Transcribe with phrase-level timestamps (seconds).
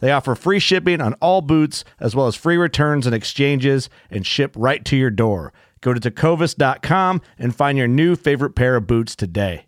[0.00, 4.26] They offer free shipping on all boots, as well as free returns and exchanges, and
[4.26, 5.52] ship right to your door.
[5.80, 9.66] Go to tecovas.com and find your new favorite pair of boots today.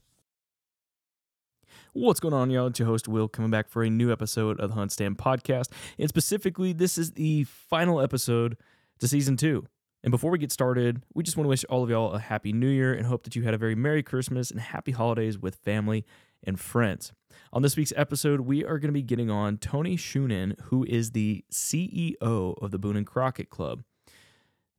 [1.92, 2.68] What's going on, y'all?
[2.68, 5.70] It's your host, Will, coming back for a new episode of the HuntStand podcast.
[5.98, 8.56] And specifically, this is the final episode
[9.00, 9.66] to season two.
[10.04, 12.52] And before we get started, we just want to wish all of y'all a happy
[12.52, 15.56] new year and hope that you had a very Merry Christmas and happy holidays with
[15.56, 16.06] family
[16.44, 17.12] and friends.
[17.52, 21.12] On this week's episode, we are going to be getting on Tony Schoonen, who is
[21.12, 23.82] the CEO of the Boone and Crockett Club.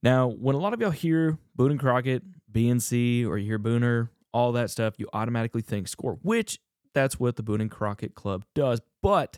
[0.03, 4.09] Now, when a lot of y'all hear Boone and Crockett, BNC, or you hear Booner,
[4.33, 6.59] all that stuff, you automatically think score, which
[6.93, 9.37] that's what the Boone and Crockett Club does, but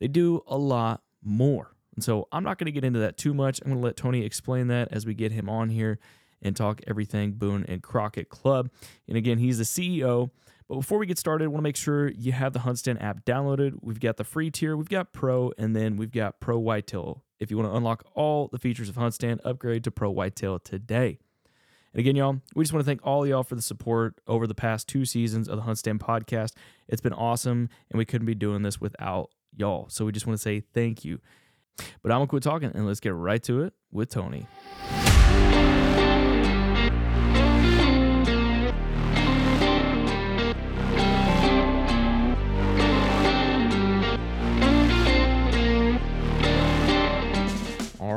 [0.00, 1.74] they do a lot more.
[1.94, 3.60] And so I'm not going to get into that too much.
[3.62, 5.98] I'm going to let Tony explain that as we get him on here
[6.42, 8.70] and talk everything Boone and Crockett Club.
[9.08, 10.30] And again, he's the CEO
[10.68, 13.24] but before we get started, I want to make sure you have the HuntStand app
[13.24, 13.74] downloaded.
[13.82, 17.22] We've got the free tier, we've got Pro, and then we've got Pro Whitetail.
[17.38, 21.18] If you want to unlock all the features of HuntStand, upgrade to Pro Whitetail today.
[21.92, 24.54] And again, y'all, we just want to thank all y'all for the support over the
[24.54, 26.52] past two seasons of the HuntStand podcast.
[26.88, 29.88] It's been awesome, and we couldn't be doing this without y'all.
[29.90, 31.20] So we just want to say thank you.
[32.02, 34.46] But I'm going to quit talking and let's get right to it with Tony.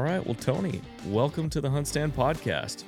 [0.08, 2.86] Well, Tony, welcome to the HuntStand podcast.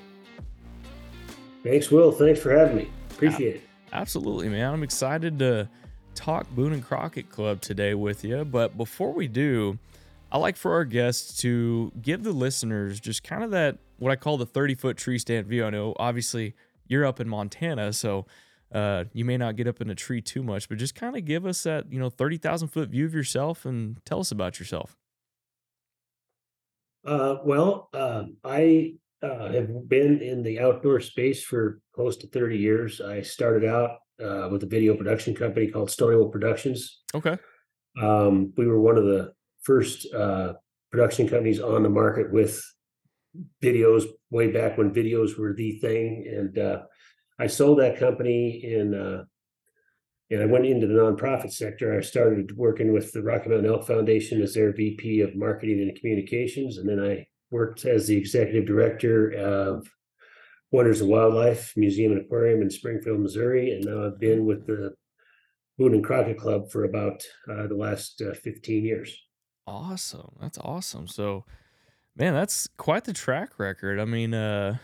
[1.63, 2.13] Thanks, Will.
[2.13, 2.89] Thanks for having me.
[3.11, 3.61] Appreciate it.
[3.91, 4.73] Absolutely, man.
[4.73, 5.67] I'm excited to
[6.15, 8.45] talk Boone and Crockett Club today with you.
[8.45, 9.77] But before we do,
[10.31, 14.15] I like for our guests to give the listeners just kind of that what I
[14.15, 15.65] call the 30 foot tree stand view.
[15.65, 16.55] I know obviously
[16.87, 18.27] you're up in Montana, so
[18.73, 21.25] uh, you may not get up in a tree too much, but just kind of
[21.25, 24.95] give us that you know 30,000 foot view of yourself and tell us about yourself.
[27.05, 32.57] Uh, well, um, I uh, have been in the outdoor space for close to 30
[32.57, 33.01] years.
[33.01, 37.01] I started out uh, with a video production company called Storywood Productions.
[37.13, 37.37] Okay.
[38.01, 40.53] Um, we were one of the first uh,
[40.91, 42.61] production companies on the market with
[43.61, 46.25] videos way back when videos were the thing.
[46.27, 46.81] And uh,
[47.39, 49.23] I sold that company in uh,
[50.31, 51.97] and I went into the nonprofit sector.
[51.97, 55.97] I started working with the Rocky Mountain Elk Foundation as their VP of Marketing and
[55.99, 59.87] Communications, and then I worked as the executive director of
[60.71, 64.93] Wonders of Wildlife Museum and Aquarium in Springfield, Missouri, and now I've been with the
[65.79, 69.17] Boone and Crockett Club for about uh, the last uh, 15 years.
[69.65, 70.35] Awesome.
[70.39, 71.07] That's awesome.
[71.07, 71.45] So,
[72.15, 73.99] man, that's quite the track record.
[73.99, 74.77] I mean, uh,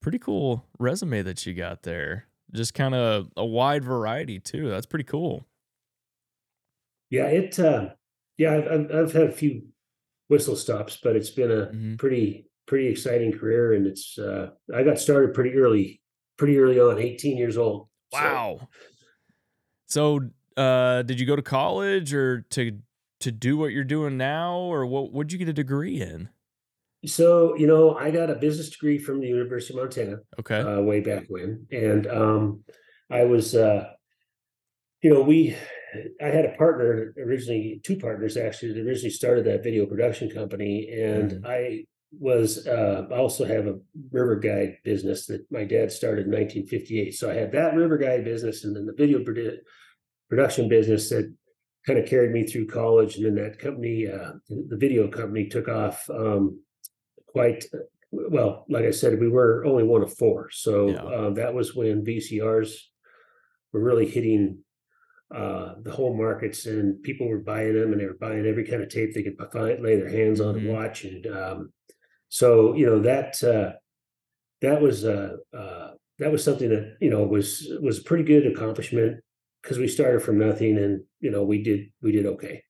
[0.00, 4.68] pretty cool resume that you got there just kind of a wide variety too.
[4.68, 5.46] That's pretty cool.
[7.10, 7.58] Yeah, it.
[7.58, 7.90] Uh,
[8.38, 9.62] yeah, I've, I've had a few
[10.28, 11.96] whistle stops, but it's been a mm-hmm.
[11.96, 14.18] pretty pretty exciting career, and it's.
[14.18, 16.00] Uh, I got started pretty early,
[16.38, 17.88] pretty early on, 18 years old.
[18.12, 18.68] Wow.
[19.86, 20.20] So,
[20.56, 22.78] so uh, did you go to college or to
[23.20, 25.12] to do what you're doing now, or what?
[25.12, 26.28] Would you get a degree in?
[27.04, 30.16] So, you know, I got a business degree from the University of Montana.
[30.38, 30.60] Okay.
[30.60, 31.66] Uh, way back when.
[31.72, 32.64] And um,
[33.10, 33.90] I was, uh,
[35.02, 35.56] you know, we,
[36.22, 40.88] I had a partner originally, two partners actually, that originally started that video production company.
[40.92, 41.46] And mm.
[41.46, 41.86] I
[42.18, 43.78] was uh, I also have a
[44.10, 47.14] river guide business that my dad started in 1958.
[47.14, 49.58] So I had that river guide business and then the video produ-
[50.28, 51.32] production business that
[51.86, 53.16] kind of carried me through college.
[53.16, 56.60] And then that company, uh, the video company, took off um,
[57.32, 57.64] quite
[58.12, 58.64] well.
[58.68, 60.50] Like I said, we were only one of four.
[60.50, 61.02] So Yeah.
[61.04, 62.70] uh, that was when VCRs
[63.72, 64.64] were really hitting
[65.34, 68.82] uh, the home markets, and people were buying them, and they were buying every kind
[68.82, 70.72] of tape they could find, lay their hands on and Mhm.
[70.72, 71.04] watch.
[71.04, 71.72] And um,
[72.28, 73.72] so, you know that uh,
[74.60, 78.46] that was uh, uh, that was something that you know was was a pretty good
[78.46, 79.20] accomplishment
[79.62, 82.62] because we started from nothing, and you know we did we did okay.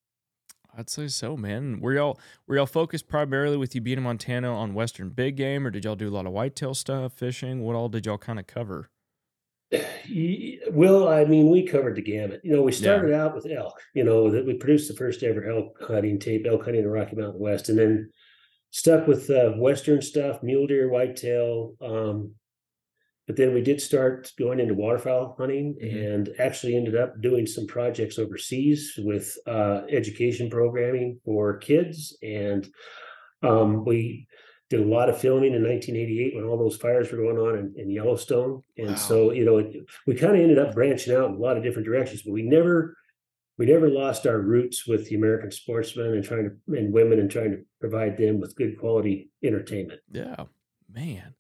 [0.77, 1.81] I'd say so, man.
[1.81, 5.67] Were y'all were y'all focused primarily with you being in Montana on Western big game,
[5.67, 7.61] or did y'all do a lot of whitetail stuff, fishing?
[7.61, 8.91] What all did y'all kind of cover?
[10.71, 12.41] Well, I mean, we covered the gamut.
[12.43, 13.79] You know, we started out with elk.
[13.95, 16.91] You know, that we produced the first ever elk hunting tape, elk hunting in the
[16.91, 18.11] Rocky Mountain West, and then
[18.71, 21.75] stuck with uh, western stuff, mule deer, whitetail.
[21.81, 22.35] Um,
[23.27, 26.15] but then we did start going into waterfowl hunting, Mhm.
[26.15, 32.69] and actually ended up doing some projects overseas with uh, education programming for kids, and
[33.43, 34.27] um, we
[34.71, 37.75] did a lot of filming in 1988 when all those fires were going on in,
[37.77, 38.63] in Yellowstone.
[38.79, 38.95] And Wow.
[38.95, 39.77] so, you know, it,
[40.07, 42.43] we kind of ended up branching out in a lot of different directions, but we
[42.43, 42.97] never,
[43.59, 47.31] we never lost our roots with the American sportsmen and trying to, and women and
[47.31, 50.01] trying to provide them with good quality entertainment.
[50.11, 50.45] Yeah,
[50.91, 51.35] man.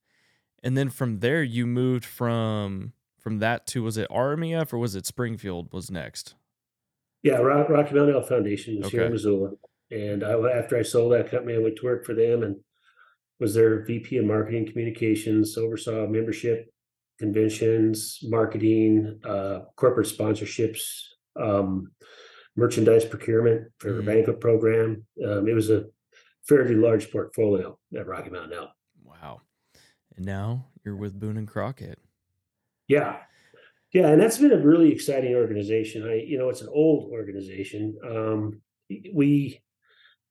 [0.62, 4.94] And then from there, you moved from from that to was it RMEF or was
[4.96, 6.34] it Springfield was next?
[7.22, 9.52] Yeah, Rock, Rocky Mountain Elk Foundation was here in Missoula.
[9.92, 12.56] And I, after I sold that company, I went to work for them and
[13.38, 16.68] was their VP of marketing communications, oversaw membership,
[17.18, 20.80] conventions, marketing, uh, corporate sponsorships,
[21.40, 21.92] um,
[22.56, 24.06] merchandise procurement for the Mhm.
[24.06, 25.06] banquet program.
[25.24, 25.86] Um, it was a
[26.48, 28.70] fairly large portfolio at Rocky Mountain Elk.
[30.16, 31.98] And now you're with Boone and Crockett.
[32.88, 33.18] Yeah.
[33.92, 36.08] Yeah, and that's been a really exciting organization.
[36.08, 37.94] I, you know, it's an old organization.
[38.04, 38.60] Um,
[39.12, 39.60] we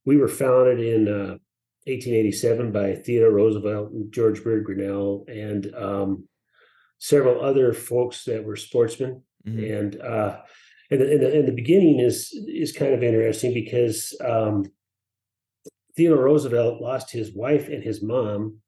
[0.03, 1.37] we were founded in uh,
[1.85, 6.27] 1887 by Theodore Roosevelt and George Bird Grinnell and um,
[6.97, 9.21] several other folks that were sportsmen.
[9.47, 9.79] Mhm.
[9.79, 10.41] And uh,
[10.89, 14.65] and, the, and, the, and the beginning is is kind of interesting because um,
[15.95, 18.60] Theodore Roosevelt lost his wife and his mom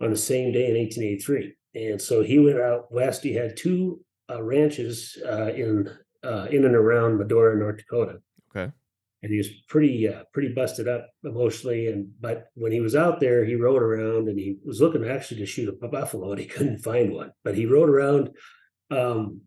[0.00, 3.22] on the same day in 1883, and so he went out west.
[3.22, 4.00] He had two
[4.30, 5.88] uh, ranches uh, in
[6.24, 8.72] uh, in and around Medora, North Dakota, Okay.
[9.22, 11.88] and he was pretty uh, pretty busted up emotionally.
[11.88, 15.40] And but when he was out there, he rode around and he was looking actually
[15.40, 17.32] to shoot a buffalo, and he couldn't find one.
[17.44, 18.30] But he rode around
[18.90, 19.40] um,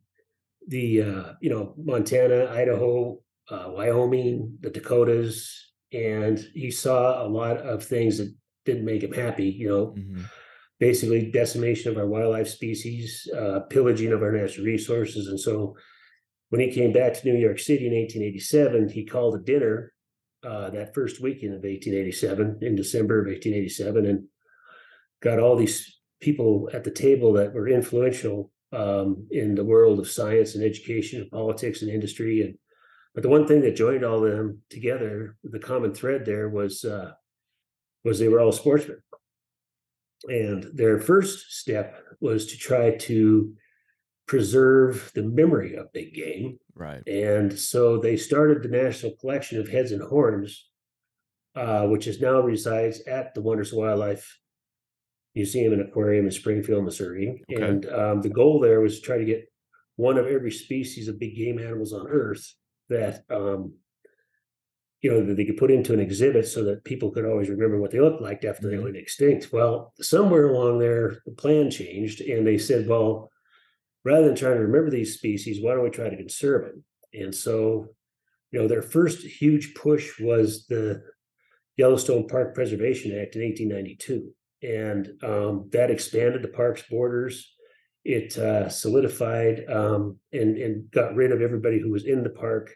[0.68, 3.20] the uh, you know Montana, Idaho,
[3.50, 8.34] uh, Wyoming, the Dakotas, and he saw a lot of things that
[8.66, 9.46] didn't make him happy.
[9.50, 10.26] You know, Mhm.
[10.82, 15.28] Basically decimation of our wildlife species, uh, pillaging of our natural resources.
[15.28, 15.78] And so
[16.50, 19.94] when he came back to New York City in 1887, he called a dinner
[20.44, 24.24] uh, that first weekend of 1887, in December of 1887, and
[25.22, 30.10] got all these people at the table that were influential um, in the world of
[30.10, 32.42] science and education and politics and industry.
[32.42, 32.58] And
[33.14, 36.84] but the one thing that joined all of them together, the common thread there was
[36.84, 37.12] uh,
[38.04, 38.98] was they were all sportsmen.
[40.28, 43.54] And their first step was to try to
[44.28, 46.58] preserve the memory of big game.
[46.76, 47.06] Right.
[47.08, 50.70] And so they started the National Collection of Heads and Horns,
[51.56, 54.40] uh, which is now resides at the Wonders of Wildlife
[55.36, 57.44] Museum and Aquarium in Springfield, Missouri.
[57.52, 57.62] Okay.
[57.62, 59.52] And um, the goal there was to try to get
[59.96, 62.54] one of every species of big game animals on Earth
[62.90, 63.74] that um,
[65.02, 67.80] you know that they could put into an exhibit so that people could always remember
[67.80, 68.84] what they looked like after they Mhm.
[68.84, 69.52] went extinct.
[69.52, 73.32] Well, somewhere along there, the plan changed, and they said, well,
[74.04, 76.84] rather than trying to remember these species, why don't we try to conserve them?
[77.14, 77.88] And so,
[78.52, 81.04] you know, their first huge push was the
[81.78, 87.56] Yellowstone Park Preservation Act in 1892, and um, that expanded the park's borders.
[88.04, 92.76] It uh, solidified um, and and got rid of everybody who was in the park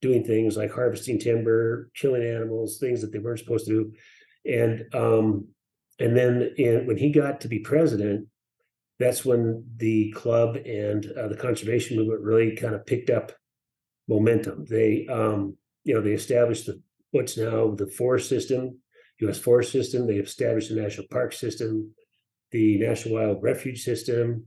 [0.00, 3.92] doing things like harvesting timber, killing animals, things that they weren't supposed to do.
[4.50, 5.48] And um,
[5.98, 8.26] and then in, when he got to be president,
[8.98, 13.32] that's when the club and uh, the conservation movement really kind of picked up
[14.08, 14.64] momentum.
[14.68, 16.80] They um, you know they established the
[17.10, 18.78] what's now the forest system,
[19.20, 19.38] U.S.
[19.38, 20.06] forest system.
[20.06, 21.92] They established the national park system,
[22.50, 24.44] the national wild refuge system.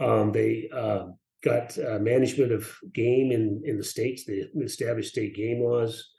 [0.00, 1.06] Um, they uh,
[1.42, 4.24] got uh, management of game in in the states.
[4.24, 6.10] They established state game laws,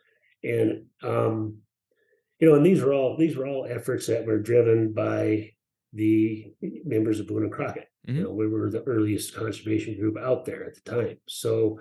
[0.44, 1.58] and um,
[2.40, 5.52] you know, and these were all these were all efforts that were driven by
[5.94, 6.54] the
[6.86, 7.88] members of Boone and Crockett.
[8.08, 8.16] Mhm.
[8.16, 11.18] You know, we were the earliest conservation group out there at the time.
[11.28, 11.80] So,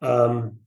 [0.00, 0.60] um,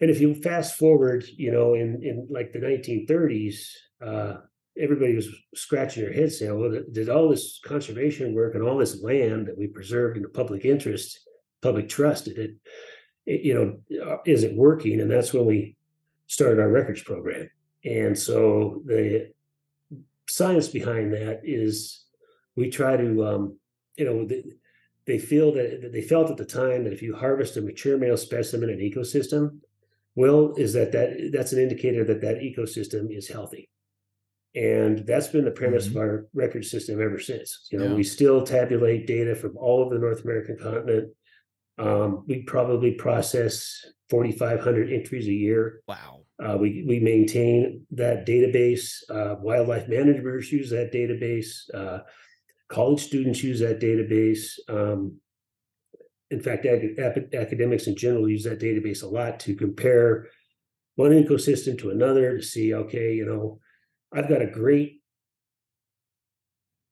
[0.00, 4.38] and if you fast forward, you know, in in like the 1930s, uh,
[4.78, 9.02] everybody was scratching their heads saying, "Well, did all this conservation work and all this
[9.02, 11.20] land that we preserved in the public interest,
[11.60, 12.50] public trust, did it,
[13.26, 15.76] it you know, uh, is it working?" And that's when we
[16.26, 17.50] started our records program.
[17.84, 19.32] And so the
[20.28, 22.04] science behind that is
[22.56, 23.58] we try to, um,
[23.96, 24.44] you know, they,
[25.06, 28.16] they feel that they felt at the time that if you harvest a mature male
[28.16, 29.58] specimen in an ecosystem,
[30.14, 33.68] well, is that that that's an indicator that that ecosystem is healthy,
[34.54, 35.90] and that's been the premise Mhm.
[35.92, 37.68] of our record system ever since.
[37.70, 37.94] You know, Yeah.
[37.94, 41.14] we still tabulate data from all over the North American continent.
[41.78, 45.82] Um, we probably process 4,500 entries a year.
[45.86, 46.24] Wow.
[46.38, 49.02] Uh, we we maintain that database.
[49.08, 51.72] Uh, wildlife managers use that database.
[51.72, 52.00] Uh,
[52.68, 54.58] college students use that database.
[54.68, 55.20] Um,
[56.30, 60.28] in fact, ac- ac- academics in general use that database a lot to compare
[60.96, 63.60] one ecosystem to another to see, okay, you know,
[64.12, 65.00] I've got a great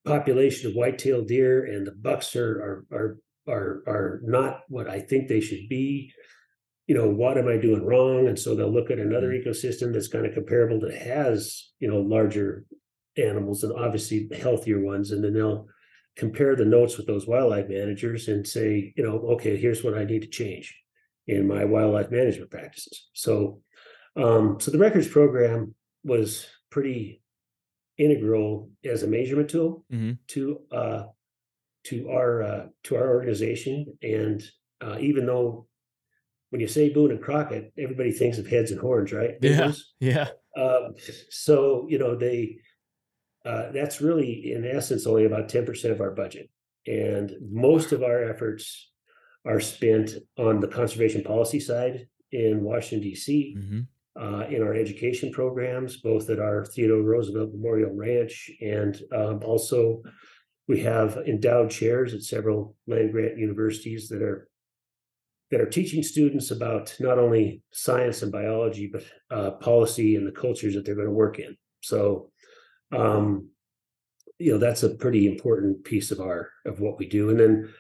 [0.05, 5.01] population of white-tailed deer, and the bucks are are are are are not what I
[5.01, 6.13] think they should be
[6.89, 8.27] you know, what am I doing wrong?
[8.27, 12.01] And so they'll look at another ecosystem that's kind of comparable that has, you know,
[12.01, 12.65] larger
[13.19, 15.11] animals and obviously healthier ones.
[15.11, 15.67] And then they'll
[16.17, 20.05] compare the notes with those wildlife managers and say, you know, okay, here's what I
[20.05, 20.75] need to change
[21.27, 23.09] in my wildlife management practices.
[23.13, 23.61] So,
[24.17, 27.23] um, so the records program was pretty
[27.97, 30.19] integral as a measurement tool Mhm.
[30.29, 31.05] to uh,
[31.85, 33.99] to our uh, to our organization.
[34.03, 34.43] And
[34.81, 35.67] uh, even though
[36.51, 39.35] when you say Boone and Crockett, everybody thinks of heads and horns, right?
[39.43, 39.73] Yeah.
[40.01, 40.29] Yeah.
[40.57, 40.95] Um,
[41.31, 42.59] so you know they
[43.45, 46.51] uh, that's really in essence only about ten percent of our budget,
[46.87, 48.91] and most of our efforts
[49.45, 53.55] are spent on the conservation policy side in Washington D.C.
[53.59, 53.81] hmm
[54.21, 60.03] Uh, in our education programs, both at our Theodore Roosevelt Memorial Ranch and um, also
[60.69, 64.49] we have endowed chairs at several land grant universities that are
[65.51, 70.41] that are teaching students about not only science and biology, but uh, policy and the
[70.41, 71.57] cultures that they're going to work in.
[71.81, 72.31] So,
[72.93, 73.49] um,
[74.39, 77.31] you know, that's a pretty important piece of our of what we do.
[77.31, 77.75] And then,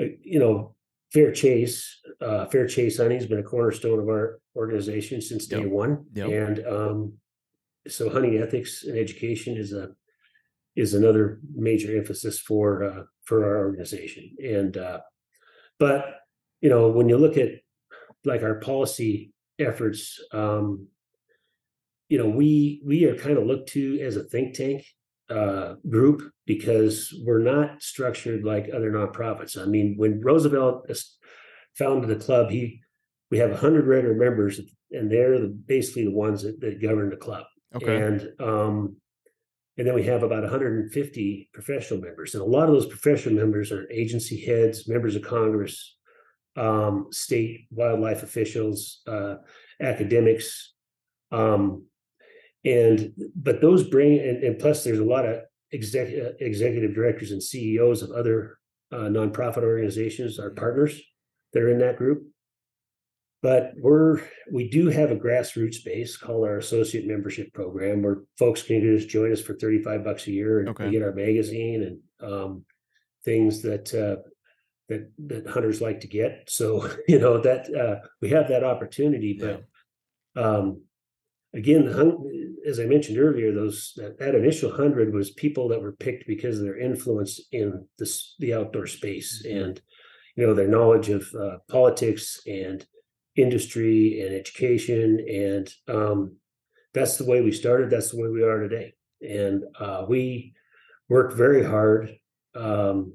[0.00, 0.73] uh, you know,
[1.14, 5.70] fair chase, uh, fair chase Honey's been a cornerstone of our organization since day Yep.
[5.70, 6.04] one.
[6.12, 6.28] Yep.
[6.28, 7.12] And um,
[7.86, 9.94] so, hunting ethics and education is a
[10.76, 14.36] is another major emphasis for uh, for our organization.
[14.42, 15.00] And uh,
[15.78, 16.16] but
[16.60, 17.50] you know, when you look at
[18.24, 20.88] like our policy efforts, um,
[22.08, 24.84] you know, we we are kind of looked to as a think tank
[25.30, 29.60] uh, group because we're not structured like other nonprofits.
[29.60, 30.90] I mean, when Roosevelt
[31.78, 32.80] founded the club, he
[33.30, 37.16] we have hundred regular members, and they're the, basically the ones that, that govern the
[37.16, 37.44] club.
[37.74, 38.00] Okay.
[38.00, 38.96] And um,
[39.76, 43.72] and then we have about 150 professional members, and a lot of those professional members
[43.72, 45.96] are agency heads, members of Congress,
[46.56, 49.36] um, state wildlife officials, uh,
[49.80, 50.74] academics,
[51.32, 51.86] um,
[52.64, 55.40] and but those bring and, and plus there's a lot of
[55.72, 58.58] exec, uh, executive directors and CEOs of other
[58.92, 61.00] uh, nonprofit organizations, our partners
[61.52, 62.24] that are in that group.
[63.42, 68.62] But we're we do have a grassroots base called our associate membership program where folks
[68.62, 70.90] can just join us for 35 bucks a year and Okay.
[70.90, 71.82] get our magazine
[72.20, 72.64] and um,
[73.24, 74.22] things that uh,
[74.88, 76.44] that that hunters like to get.
[76.48, 79.58] So you know that uh, we have that opportunity, Yeah.
[80.34, 80.80] but um,
[81.52, 81.92] again, the
[82.66, 86.58] as I mentioned earlier, those that, that initial hundred was people that were picked because
[86.58, 89.62] of their influence in this the outdoor space Mhm.
[89.64, 89.82] and
[90.36, 92.86] you know their knowledge of uh, politics and
[93.36, 96.36] industry and education and um,
[96.92, 97.90] that's the way we started.
[97.90, 100.54] That's the way we are today, and uh, we
[101.08, 102.16] work very hard
[102.54, 103.14] um,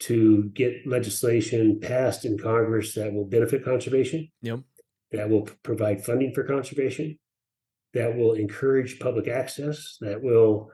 [0.00, 4.60] to get legislation passed in Congress that will benefit conservation Yep.
[5.12, 7.18] that will provide funding for conservation,
[7.94, 10.70] that will encourage public access, that will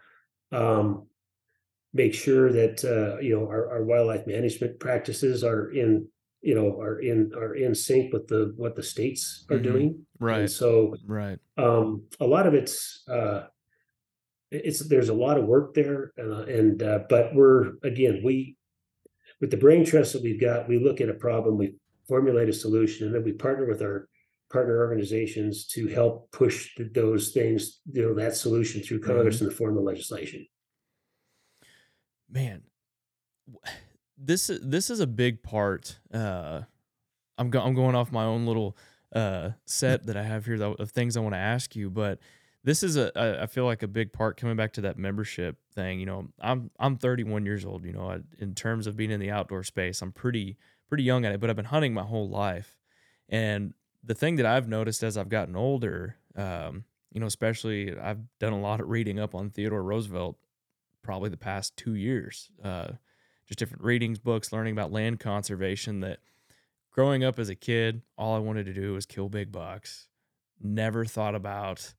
[0.52, 1.06] um,
[1.92, 6.06] make sure that uh, you know our, our wildlife management practices are in
[6.42, 9.62] you know are in are in sync with the what the states are Mhm.
[9.62, 9.86] doing.
[9.88, 10.50] And Right.
[10.50, 11.38] so Right.
[11.56, 13.46] um, a lot of it's uh,
[14.50, 18.56] it's there's a lot of work there, uh, and uh, but we're again we
[19.40, 21.74] with the brain trust that we've got, we look at a problem, we
[22.08, 24.08] formulate a solution, and then we partner with our
[24.52, 29.52] partner organizations to help push those things, you know, that solution through Congress in the
[29.54, 30.46] form of legislation.
[32.30, 32.62] man
[34.18, 36.62] this is this is a big part uh
[37.38, 38.76] i'm go- i'm going off my own little
[39.14, 42.18] uh set that i have here of things i want to ask you but
[42.64, 45.58] this is a I I feel like a big part coming back to that membership
[45.72, 49.12] thing you know i'm i'm 31 years old you know I, in terms of being
[49.12, 50.56] in the outdoor space i'm pretty
[50.88, 52.76] pretty young at it but i've been hunting my whole life
[53.28, 53.74] and
[54.06, 58.52] the thing that i've noticed as i've gotten older um you know especially i've done
[58.52, 60.36] a lot of reading up on theodore roosevelt
[61.06, 62.50] probably the past two years.
[62.62, 62.88] Uh,
[63.46, 66.00] just different readings, books, learning about land conservation.
[66.00, 66.18] That
[66.90, 70.08] growing up as a kid, all I wanted to do was kill big bucks.
[70.60, 71.94] Never thought about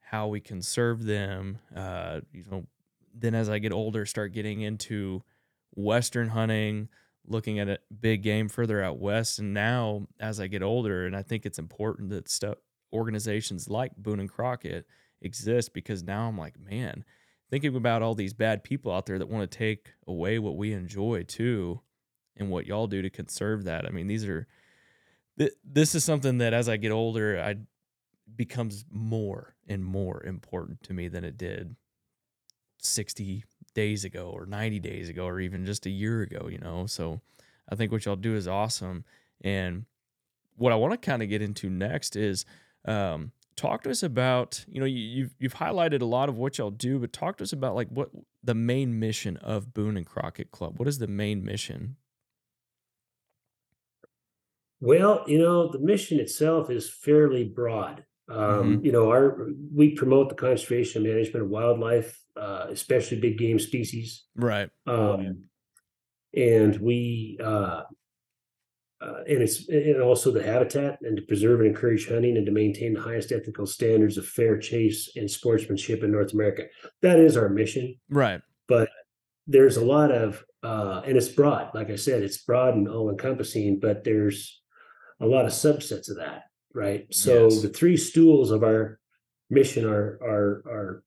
[0.00, 1.60] how we conserve them.
[1.74, 2.66] Uh, you know,
[3.14, 5.22] then as I get older, start getting into
[5.74, 6.88] Western hunting,
[7.26, 9.38] looking at a big game further out west.
[9.38, 12.58] And now, as I get older, and I think it's important that stuff
[12.92, 14.86] organizations like Boone and Crockett
[15.22, 17.04] exist because now I'm like, man,
[17.50, 20.72] thinking about all these bad people out there that want to take away what we
[20.72, 21.80] enjoy too
[22.36, 23.86] and what y'all do to conserve that.
[23.86, 24.46] I mean, these are
[25.38, 27.56] th- this is something that as I get older, I
[28.36, 31.74] becomes more and more important to me than it did
[32.78, 36.86] 60 days ago or 90 days ago or even just a year ago, you know.
[36.86, 37.20] So
[37.68, 39.04] I think what y'all do is awesome.
[39.40, 39.86] And
[40.56, 42.44] what I want to kind of get into next is
[42.84, 46.56] um talk to us about you know you, you've you've highlighted a lot of what
[46.56, 48.08] y'all do but talk to us about like what
[48.42, 51.96] the main mission of boone and crockett club what is the main mission
[54.80, 58.04] Well, you know, the mission itself is fairly broad.
[58.28, 63.38] Um, You know, our we promote the conservation and management of wildlife, uh, especially big
[63.38, 64.24] game species.
[64.36, 65.44] right Um,
[66.34, 67.82] and we uh,
[69.00, 72.52] uh, and it's and also the habitat and to preserve and encourage hunting and to
[72.52, 76.64] maintain the highest ethical standards of fair chase and sportsmanship in North America.
[77.02, 77.96] That is our mission.
[78.10, 78.90] right But
[79.46, 81.70] there's a lot of uh, and it's broad.
[81.74, 83.80] Like I said, it's broad and all encompassing.
[83.80, 84.60] But there's
[85.18, 87.06] a lot of subsets of that, right?
[87.12, 87.62] So Yes.
[87.62, 89.00] the three stools of our
[89.48, 91.04] mission are are are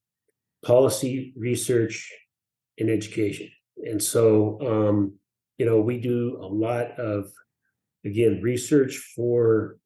[0.64, 2.12] policy, research,
[2.80, 3.50] and education.
[3.78, 5.14] And so, um,
[5.58, 7.32] you know, we do a lot of,
[8.06, 9.78] again, research for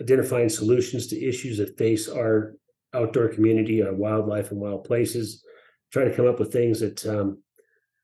[0.00, 2.54] identifying solutions to issues that face our
[2.94, 5.44] outdoor community, our wildlife and wild places,
[5.92, 7.42] trying to come up with things that, um,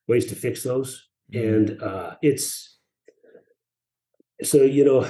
[0.09, 1.09] ways to fix those.
[1.33, 1.55] Mhm.
[1.55, 2.79] And uh, it's,
[4.43, 5.03] so, you know,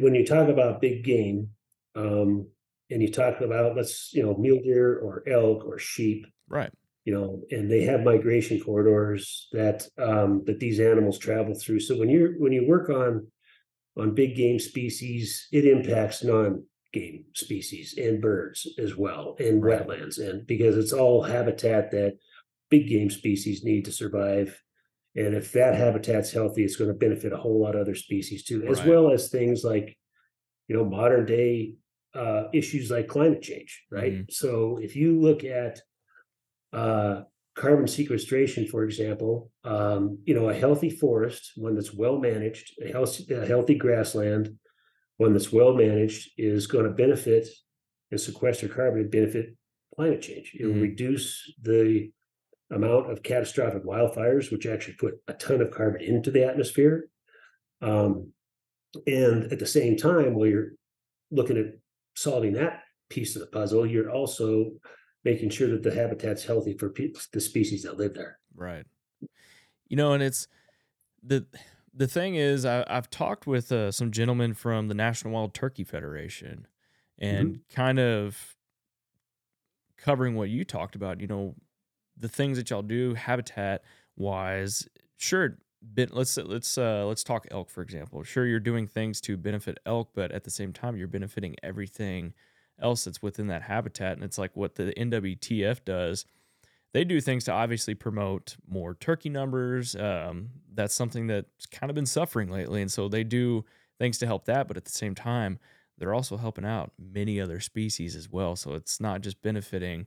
[0.00, 1.48] when you talk about big game,
[1.96, 2.46] um,
[2.90, 6.72] and you talk about, let's, you know, mule deer or elk or sheep, right
[7.04, 11.80] you know, and they have migration corridors that um, that these animals travel through.
[11.80, 13.26] So when you're when you work on
[13.96, 19.80] on big game species, it impacts non game species and birds as well and Right.
[19.86, 22.16] wetlands, and because it's all habitat that
[22.70, 24.60] big game species need to survive.
[25.16, 28.44] And if that habitat's healthy, it's going to benefit a whole lot of other species
[28.44, 28.88] too, as Right.
[28.88, 29.96] well as things like,
[30.68, 31.74] you know, modern day
[32.14, 34.14] uh, issues like climate change, right?
[34.14, 34.30] Mhm.
[34.30, 35.80] So if you look at
[36.72, 37.22] uh,
[37.56, 42.90] carbon sequestration, for example, um, you know, a healthy forest, one that's well managed, a
[42.92, 44.58] healthy, a healthy grassland,
[45.18, 47.48] one that's well managed is going to benefit
[48.10, 49.56] and sequester carbon and benefit
[49.94, 50.56] climate change.
[50.58, 50.82] It will Mhm.
[50.82, 52.10] reduce the
[52.70, 57.10] amount of catastrophic wildfires, which actually put a ton of carbon into the atmosphere.
[57.82, 58.32] Um,
[59.06, 60.72] and at the same time, while you're
[61.30, 61.74] looking at
[62.20, 64.72] solving that piece of the puzzle, you're also
[65.24, 68.38] making sure that the habitat's healthy for pe- the species that live there.
[68.54, 68.84] Right.
[69.88, 70.46] You know, and it's
[71.22, 71.46] the
[71.92, 75.82] the thing is, I, I've talked with uh, some gentlemen from the National Wild Turkey
[75.82, 76.66] Federation,
[77.18, 78.54] and kind of
[79.98, 81.20] covering what you talked about.
[81.20, 81.54] You know,
[82.16, 83.82] the things that y'all do habitat
[84.16, 84.88] wise.
[85.16, 85.58] Sure,
[85.96, 88.22] let's let's uh, let's talk elk for example.
[88.22, 92.34] Sure, you're doing things to benefit elk, but at the same time, you're benefiting everything
[92.80, 94.14] else that's within that habitat.
[94.14, 96.24] And it's like what the NWTF does
[96.92, 99.94] they do things to obviously promote more turkey numbers.
[99.94, 102.82] Um, that's something that's kind of been suffering lately.
[102.82, 103.64] And so they do
[103.98, 104.66] things to help that.
[104.66, 105.58] But at the same time,
[105.98, 108.56] they're also helping out many other species as well.
[108.56, 110.06] So it's not just benefiting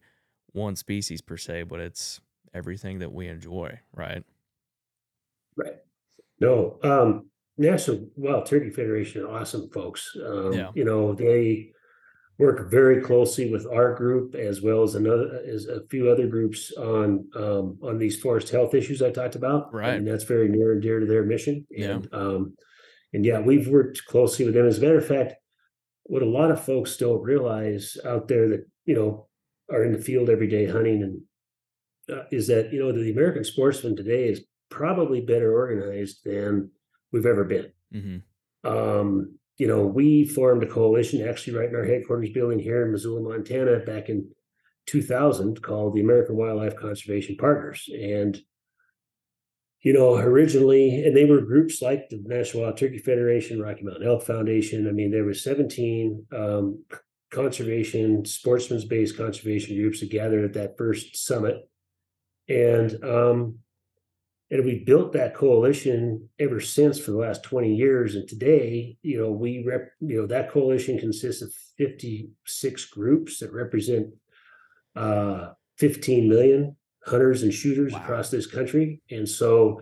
[0.51, 2.19] one species per se, but it's
[2.53, 4.23] everything that we enjoy, right?
[5.57, 5.75] Right.
[6.39, 10.15] No, um, National Wild Turkey Federation, awesome folks.
[10.23, 10.71] Um, Yeah.
[10.73, 11.71] you know, they
[12.39, 16.71] work very closely with our group as well as another as a few other groups
[16.73, 19.71] on um on these forest health issues I talked about.
[19.73, 19.93] Right.
[19.95, 21.67] and that's very near and dear to their mission.
[21.69, 21.91] Yeah.
[21.91, 22.55] And um
[23.13, 24.65] and yeah, we've worked closely with them.
[24.65, 25.35] As a matter of fact,
[26.05, 29.27] what a lot of folks don't realize out there that you know
[29.69, 31.21] are in the field every day hunting and
[32.17, 36.71] uh, is that you know the American sportsman today is probably better organized than
[37.11, 37.71] we've ever been.
[37.93, 38.67] Mm-hmm.
[38.67, 42.91] Um, you know, we formed a coalition actually right in our headquarters building here in
[42.91, 44.31] Missoula, Montana, back in
[44.87, 48.41] 2000, called the American Wildlife Conservation Partners, and
[49.83, 54.07] you know, originally, and they were groups like the National Wild Turkey Federation, Rocky Mountain
[54.07, 54.87] Elk Foundation.
[54.87, 56.85] I mean, there were 17 um,
[57.31, 61.69] conservation, sportsman's based conservation groups that gathered at that first summit.
[62.47, 63.59] And um,
[64.53, 68.13] and we built that coalition ever since for the last 20 years.
[68.13, 73.51] And today, you know, we rep, you know, that coalition consists of 56 groups that
[73.51, 74.09] represent
[74.95, 78.03] uh, 15 million hunters and shooters Wow.
[78.03, 79.01] across this country.
[79.09, 79.81] And so,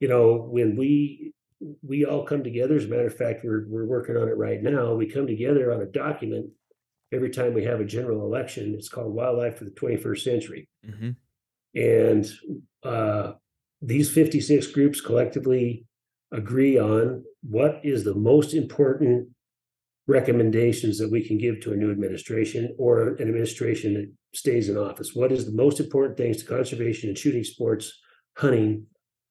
[0.00, 1.34] you know, when we
[1.82, 4.62] we all come together, as a matter of fact, we're we're working on it right
[4.62, 4.94] now.
[4.94, 6.46] We come together on a document
[7.12, 8.74] every time we have a general election.
[8.74, 10.68] It's called Wildlife for the 21st Century.
[10.88, 11.10] Mm-hmm.
[11.78, 12.26] And
[12.82, 13.34] uh,
[13.82, 15.84] these 56 groups collectively
[16.30, 19.28] agree on what is the most important
[20.06, 24.76] recommendations that we can give to a new administration or an administration that stays in
[24.76, 25.14] office.
[25.14, 27.92] What is the most important things to conservation and shooting sports,
[28.36, 28.86] hunting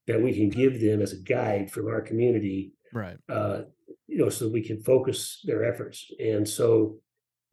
[0.08, 3.18] that we can give them as a guide from our community Right.
[3.30, 3.62] uh,
[4.08, 6.12] you know, so we can focus their efforts.
[6.20, 6.98] And so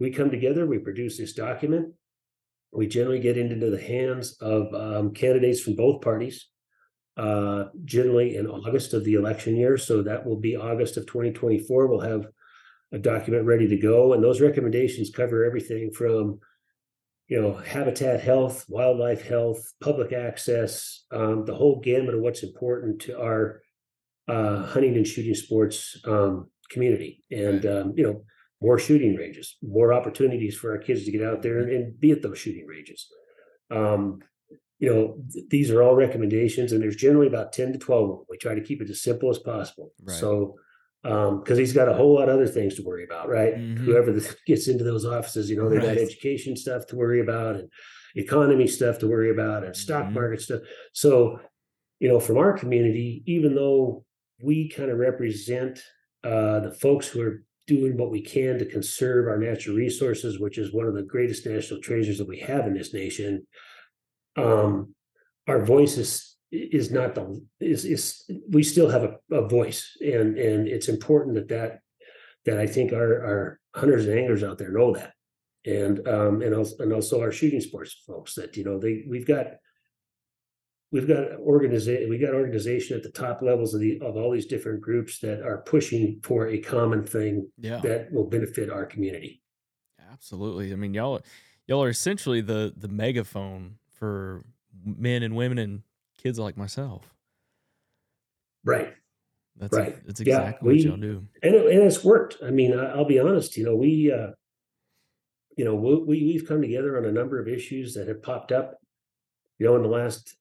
[0.00, 1.94] we come together, we produce this document.
[2.72, 6.48] We generally get into the hands of um, candidates from both parties,
[7.18, 9.76] uh, generally in August of the election year.
[9.76, 11.86] So that will be August of 2024.
[11.86, 12.26] We'll have
[12.92, 14.14] a document ready to go.
[14.14, 16.40] And those recommendations cover everything from
[17.28, 23.02] you know, habitat health, wildlife health, public access, um, the whole gamut of what's important
[23.02, 23.60] to our
[24.28, 28.24] uh, hunting and shooting sports um, community, and um, you know,
[28.62, 32.12] more shooting ranges, more opportunities for our kids to get out there and, and be
[32.12, 33.06] at those shooting ranges.
[33.70, 34.20] Um,
[34.78, 38.10] you know, th- these are all recommendations, and there's generally about ten to twelve.
[38.10, 38.26] of them.
[38.30, 39.92] We try to keep it as simple as possible.
[40.02, 40.16] Right.
[40.16, 40.54] So,
[41.02, 43.54] because he's got a whole lot of other things to worry about, right?
[43.54, 43.78] Mhm.
[43.78, 47.56] Whoever the, gets into those offices, you know, they've got education stuff to worry about,
[47.56, 47.68] and
[48.16, 50.12] economy stuff to worry about, and stock Mhm.
[50.14, 50.62] market stuff.
[50.92, 51.38] So,
[52.00, 54.04] you know, from our community, even though
[54.42, 55.80] we kind of represent
[56.24, 60.58] uh, the folks who are doing what we can to conserve our natural resources, which
[60.58, 63.46] is one of the greatest national treasures that we have in this nation.
[64.36, 64.94] Um,
[65.46, 70.36] our voice is is not the is is we still have a, a voice, and
[70.38, 71.80] and it's important that that
[72.44, 75.12] that I think our our hunters and anglers out there know that,
[75.64, 79.26] and um and also and also our shooting sports folks that you know they we've
[79.26, 79.46] got
[80.92, 84.46] we've got organization we got organization at the top levels of the of all these
[84.46, 87.80] different groups that are pushing for a common thing Yeah.
[87.80, 89.42] that will benefit our community
[90.10, 90.72] Absolutely.
[90.72, 91.20] I mean, y'all
[91.66, 94.44] y'all are essentially the the megaphone for
[94.84, 95.82] men and women and
[96.16, 97.14] kids like myself.
[98.64, 98.94] right
[99.56, 100.06] That's Right.
[100.06, 101.26] that's Yeah, exactly what y'all do.
[101.42, 104.30] and it, and it's worked i mean I, i'll be honest you know we uh
[105.56, 108.52] you know we, we we've come together on a number of issues that have popped
[108.52, 108.74] up
[109.58, 110.36] you know in the last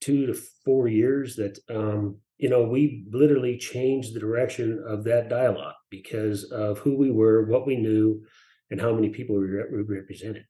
[0.00, 5.28] two to four years that um you know we literally changed the direction of that
[5.28, 8.22] dialogue because of who we were what we knew
[8.70, 10.44] and how many people we, re- we represented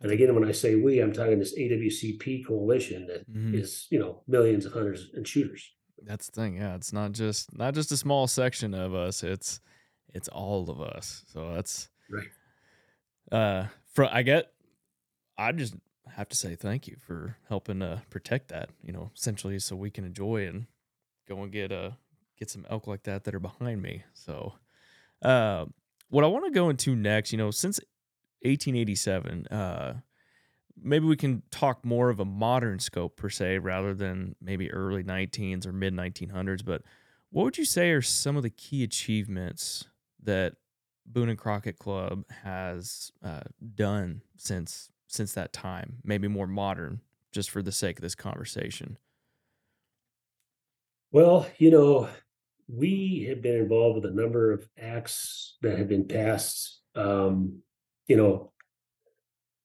[0.00, 3.92] and again when i say we i'm talking this awcp coalition that is Mhm.
[3.92, 5.62] you know millions of hunters and shooters
[6.02, 6.56] That's the thing.
[6.56, 9.22] Yeah, it's not just not just a small section of us.
[9.22, 9.60] It's
[10.14, 11.24] it's all of us.
[11.32, 12.30] So that's Right.
[13.30, 14.52] Uh, for I get,
[15.36, 15.74] I just
[16.08, 18.70] have to say thank you for helping uh protect that.
[18.82, 20.66] You know, essentially, so we can enjoy and
[21.28, 21.90] go and get uh
[22.38, 24.02] get some elk like that that are behind me.
[24.14, 24.54] So,
[25.22, 25.66] uh,
[26.08, 27.78] what I want to go into next, you know, since
[28.42, 30.00] 1887, uh,
[30.82, 35.04] maybe we can talk more of a modern scope per se rather than maybe early
[35.04, 36.82] 19s or mid 1900s but
[37.30, 39.86] what would you say are some of the key achievements
[40.22, 40.54] that
[41.06, 43.40] boone and crockett club has uh,
[43.74, 47.00] done since since that time maybe more modern
[47.32, 48.96] just for the sake of this conversation
[51.12, 52.08] Well, you know,
[52.68, 56.82] we have been involved with a number of acts that have been passed.
[56.94, 57.62] Um,
[58.10, 58.50] you know,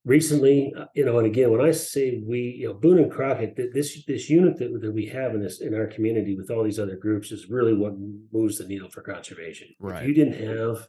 [0.06, 3.58] recently, uh, you know, and again, when I say we, you know, Boone and Crockett,
[3.74, 6.80] this this unit that, that we have in this in our community with all these
[6.80, 7.96] other groups is really what
[8.32, 9.70] moves the needle for conservation.
[9.80, 10.04] Right.
[10.04, 10.88] If you didn't have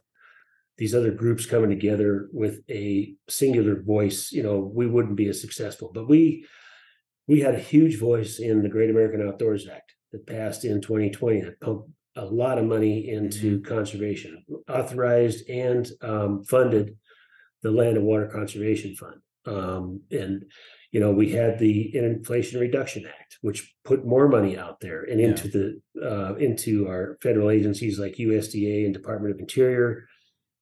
[0.77, 5.41] these other groups coming together with a singular voice, you know, we wouldn't be as
[5.41, 5.89] successful.
[5.91, 6.45] But we
[7.27, 11.41] we had a huge voice in the Great American Outdoors Act that passed in 2020
[11.41, 16.95] that pumped a lot of money into conservation, authorized and um, funded
[17.67, 19.19] the Land and Water Conservation Fund.
[19.45, 20.45] Um, and
[20.91, 25.19] you know, we had the Inflation Reduction Act, which put more money out there and
[25.19, 25.27] Yeah.
[25.27, 25.65] into the
[26.11, 30.07] uh, into our federal agencies like USDA and Department of Interior,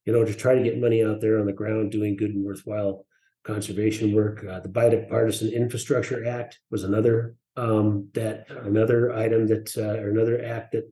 [0.06, 2.44] you know, to try to get money out there on the ground doing good and
[2.44, 3.06] worthwhile
[3.44, 4.44] conservation work.
[4.44, 10.44] Uh, the Bipartisan Infrastructure Act was another um, that another item that uh, or another
[10.44, 10.92] act that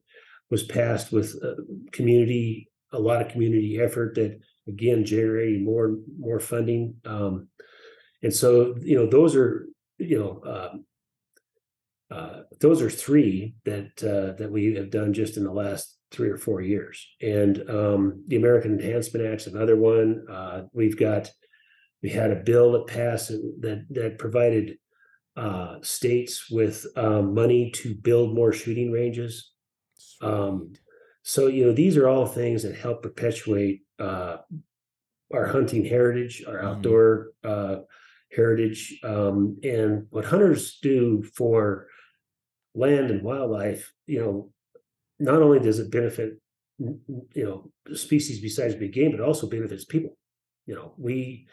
[0.51, 1.55] was passed with uh,
[1.91, 6.95] community a lot of community effort that again generating more more funding.
[7.05, 7.47] Um,
[8.21, 10.85] and so you know those are you know um,
[12.11, 16.29] uh, those are three that uh, that we have done just in the last three
[16.29, 17.07] or four years.
[17.21, 20.25] And um, the American Enhancement Act's another one.
[20.29, 21.31] Uh, we've got
[22.01, 23.29] we had a bill that passed
[23.61, 24.77] that that provided
[25.35, 29.51] uh, states with um, money to build more shooting ranges.
[30.21, 30.73] Um,
[31.23, 34.37] So you know these are all things that help perpetuate uh,
[35.33, 36.63] our hunting heritage, our Mhm.
[36.63, 37.81] outdoor uh,
[38.31, 41.87] heritage, um, and what hunters do for
[42.75, 43.91] land and wildlife.
[44.07, 44.53] You know,
[45.19, 46.39] not only does it benefit
[46.79, 50.17] you know species besides big game, but it also benefits people.
[50.65, 51.47] You know, we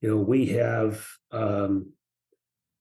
[0.00, 1.92] you know we have um,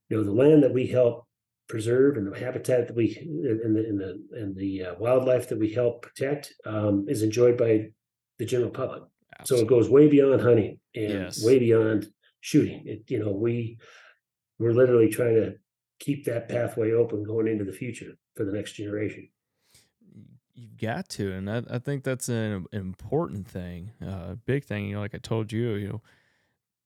[0.10, 1.26] you know the land that we help
[1.68, 5.60] preserve and the habitat that we and the and the and the uh, wildlife that
[5.60, 7.90] we help protect um, is enjoyed by
[8.38, 9.04] the general public.
[9.44, 11.44] So it goes way beyond hunting and Yes.
[11.44, 12.08] way beyond
[12.40, 12.84] shooting.
[12.86, 13.78] It you know we
[14.60, 15.56] we're literally trying to
[16.00, 19.30] keep that pathway open going into the future for the next generation.
[20.54, 24.86] You've got to, and I, I think that's an important thing, a big thing.
[24.88, 26.02] You know, like I told you, you know,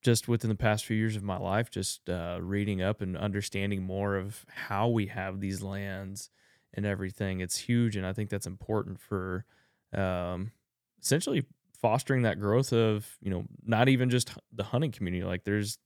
[0.01, 3.83] just within the past few years of my life, just uh, reading up and understanding
[3.83, 6.31] more of how we have these lands
[6.73, 7.41] and everything.
[7.41, 9.45] It's huge, and I think that's important for
[9.93, 10.51] um,
[11.01, 11.45] essentially
[11.81, 15.23] fostering that growth of you know not even just the hunting community.
[15.23, 15.77] Like there's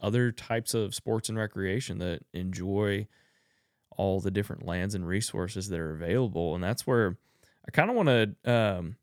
[0.00, 3.06] other types of sports and recreation that enjoy
[3.96, 7.16] all the different lands and resources that are available, and that's where
[7.66, 8.96] I kind of want to um,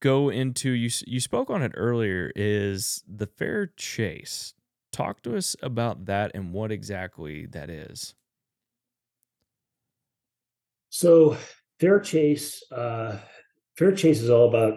[0.00, 0.70] go into.
[0.70, 2.32] You you spoke on it earlier.
[2.34, 4.54] Is the fair chase?
[4.92, 8.14] Talk to us about that and what exactly that is.
[10.88, 11.36] So
[11.78, 13.18] fair chase, uh,
[13.76, 14.74] fair chase is all about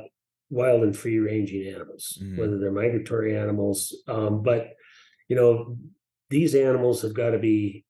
[0.49, 2.37] wild and free ranging animals, Mhm.
[2.37, 4.03] whether they're migratory animals.
[4.07, 4.73] Um, but
[5.29, 5.77] you know,
[6.29, 7.85] these animals have got to be,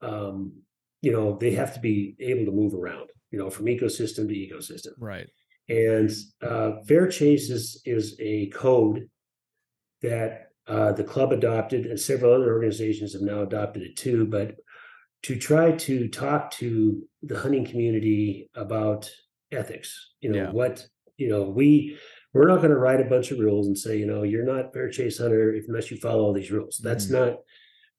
[0.00, 0.62] um,
[1.02, 3.10] you know, they have to be able to move around.
[3.30, 4.92] You know, from ecosystem to ecosystem.
[4.98, 5.28] Right.
[5.68, 6.10] And
[6.40, 9.10] uh, Fair Chase is, is a code
[10.02, 14.26] that uh, the club adopted, and several other organizations have now adopted it too.
[14.26, 14.54] But
[15.24, 19.10] to try to talk to the hunting community about
[19.52, 20.50] ethics, you know, Yeah.
[20.50, 21.96] what you know, we
[22.34, 24.74] we're not going to write a bunch of rules and say, you know, you're not
[24.74, 26.78] fair chase hunter unless you follow all these rules.
[26.84, 27.12] That's Mhm.
[27.12, 27.38] not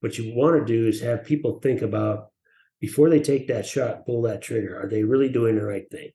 [0.01, 0.88] what you want to do.
[0.88, 2.27] Is have people think about
[2.79, 4.77] before they take that shot, pull that trigger.
[4.79, 6.12] Are they really doing the right thing?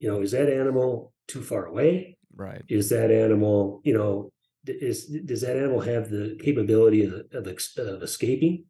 [0.00, 2.16] You know, is that animal too far away?
[2.38, 2.62] Right.
[2.68, 4.30] is that animal you know
[4.66, 7.46] is does that animal have the capability of, of,
[7.78, 8.64] of escaping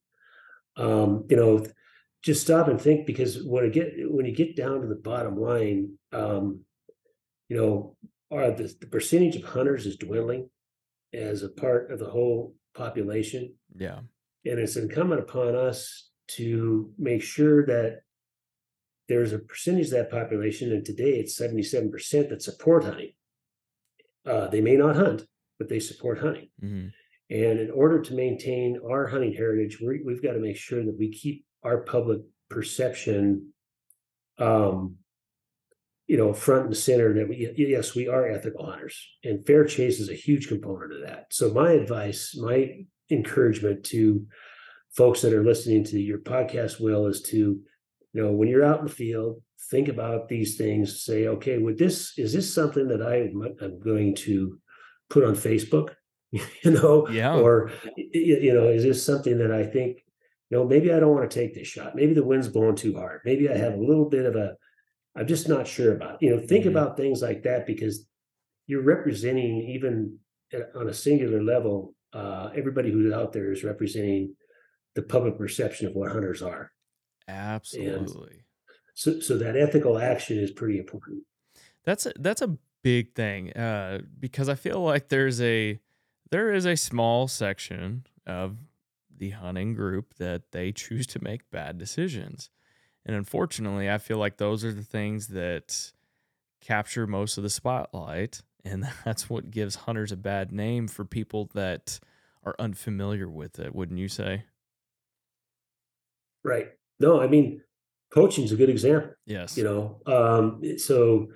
[0.77, 1.67] um you know
[2.23, 5.93] just stop and think because when get when you get down to the bottom line
[6.13, 6.61] um
[7.49, 7.97] you know
[8.31, 10.49] are the, the percentage of hunters is dwindling
[11.13, 14.01] as a part of the whole population Yeah.
[14.45, 18.01] and it's incumbent upon us to make sure that
[19.09, 23.13] there's a percentage of that population, and today it's 77% that support hunting.
[24.25, 25.25] Uh, they may not hunt,
[25.61, 26.49] but they support hunting.
[26.61, 26.87] hmm
[27.31, 30.99] And in order to maintain our hunting heritage, we, we've got to make sure that
[30.99, 33.53] we keep our public perception,
[34.39, 34.97] um,
[36.07, 37.13] you know, front and center.
[37.15, 41.01] That we yes, we are ethical hunters, and fair chase is a huge component of
[41.03, 41.27] that.
[41.31, 42.59] So my advice, my
[43.11, 44.27] encouragement to
[44.97, 48.79] folks that are listening to your podcast, Will, is to you know when you're out
[48.81, 51.03] in the field, think about these things.
[51.05, 54.61] Say, okay, would this is this something that I am going to
[55.11, 55.91] put on Facebook?
[56.31, 57.35] you know, Yeah.
[57.37, 60.03] or you know is this something that i think
[60.51, 62.95] you know maybe i don't want to take this shot maybe the wind's blowing too
[62.95, 64.55] hard maybe i have a little bit of a
[65.17, 66.23] i'm just not sure about it.
[66.27, 66.69] you know think Mhm.
[66.71, 68.07] about things like that because
[68.67, 70.19] you're representing even
[70.75, 74.35] on a singular level uh everybody who's out there is representing
[74.95, 76.71] the public perception of what hunters are
[77.29, 78.45] Absolutely.
[78.95, 81.23] so so that ethical action is pretty important
[81.85, 85.81] That's a, that's a big thing uh, because I feel like there's a
[86.31, 88.57] there is a small section of
[89.19, 92.51] the hunting group that they choose to make bad decisions,
[93.07, 95.93] And unfortunately, I feel like those are the things that
[96.61, 98.43] capture most of the spotlight.
[98.65, 102.01] And that's what gives hunters a bad name for people that
[102.45, 104.47] are unfamiliar with it, wouldn't you say?
[106.45, 106.69] Right.
[107.01, 107.63] No, I mean,
[108.13, 109.13] poaching is a good example.
[109.27, 109.57] Yes.
[109.57, 111.29] You know, um, so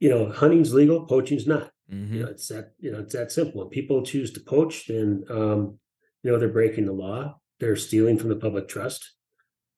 [0.00, 1.70] you know, hunting's legal, poaching's not.
[1.88, 3.60] hmm You know, it's that you know it's that simple.
[3.62, 5.78] When people choose to poach, then um,
[6.22, 7.38] you know they're breaking the law.
[7.60, 9.12] They're stealing from the public trust.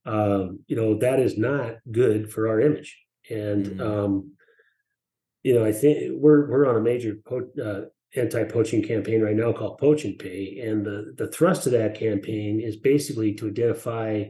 [0.07, 3.01] Um, you know that is not good for our image.
[3.31, 3.81] And Mm.
[3.81, 4.31] um,
[5.43, 7.83] you know, I think we're we're on a major po- uh,
[8.19, 12.61] anti-poaching campaign right now called Poach and Pay, and the the thrust of that campaign
[12.61, 14.25] is basically to identify,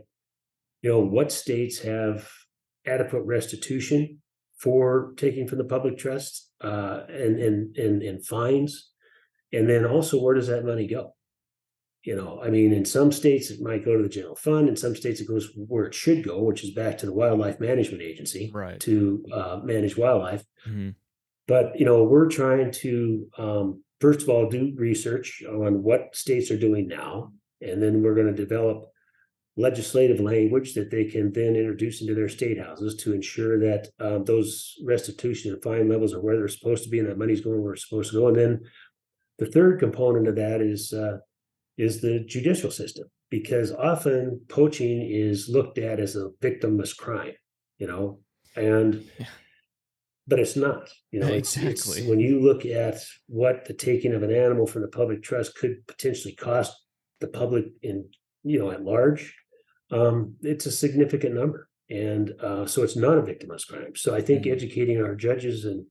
[0.83, 2.29] you know, what states have
[2.87, 4.20] adequate restitution
[4.59, 8.90] for taking from the public trust uh, and, and and and fines,
[9.53, 11.14] and then also where does that money go?
[12.04, 14.68] You know, I mean, in some states it might go to the general fund.
[14.68, 17.60] In some states it goes where it should go, which is back to the Wildlife
[17.60, 18.78] Management Agency Right.
[18.80, 20.44] to uh, manage wildlife.
[20.64, 20.90] hmm
[21.46, 26.50] But you know, we're trying to um, first of all do research on what states
[26.50, 28.84] are doing now, and then we're going to develop
[29.56, 34.24] legislative language that they can then introduce into their state houses to ensure that um,
[34.24, 37.62] those restitution and fine levels are where they're supposed to be, and that money's going
[37.62, 38.28] where it's supposed to go.
[38.28, 38.60] And then
[39.38, 41.18] the third component of that is uh,
[41.76, 47.34] is the judicial system, because often poaching is looked at as a victimless crime,
[47.78, 48.20] you know,
[48.56, 49.26] and Yeah.
[50.26, 50.88] but it's not.
[51.10, 52.08] You know, it's, it's Exactly.
[52.08, 55.87] when you look at what the taking of an animal from the public trust could
[55.87, 56.74] potentially cost
[57.20, 58.08] the public in
[58.42, 59.34] you know at large,
[59.90, 63.94] um, it's a significant number, and uh, so it's not a victimless crime.
[63.96, 64.52] So I think Mhm.
[64.52, 65.87] educating our judges and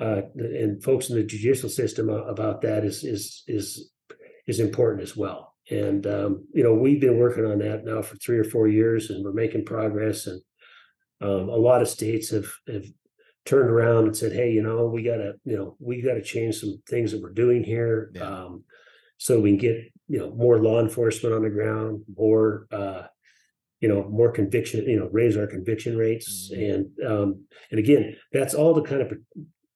[0.00, 3.90] uh, and folks in the judicial system about that is is is
[4.48, 5.54] is important as well.
[5.70, 9.10] And um, you know, we've been working on that now for three or four years,
[9.10, 10.26] and we're making progress.
[10.26, 10.40] And
[11.20, 12.84] um, a lot of states have have
[13.44, 16.82] turned around and said, "Hey, you know, we gotta, you know, we gotta change some
[16.88, 18.22] things that we're doing here, Yeah.
[18.22, 18.64] um,
[19.18, 19.76] so we can get,
[20.08, 23.02] you know, more law enforcement on the ground, more, uh,
[23.80, 26.74] you know, more conviction, you know, raise our conviction rates, Mhm.
[26.74, 29.12] and um, and again, that's all the kind of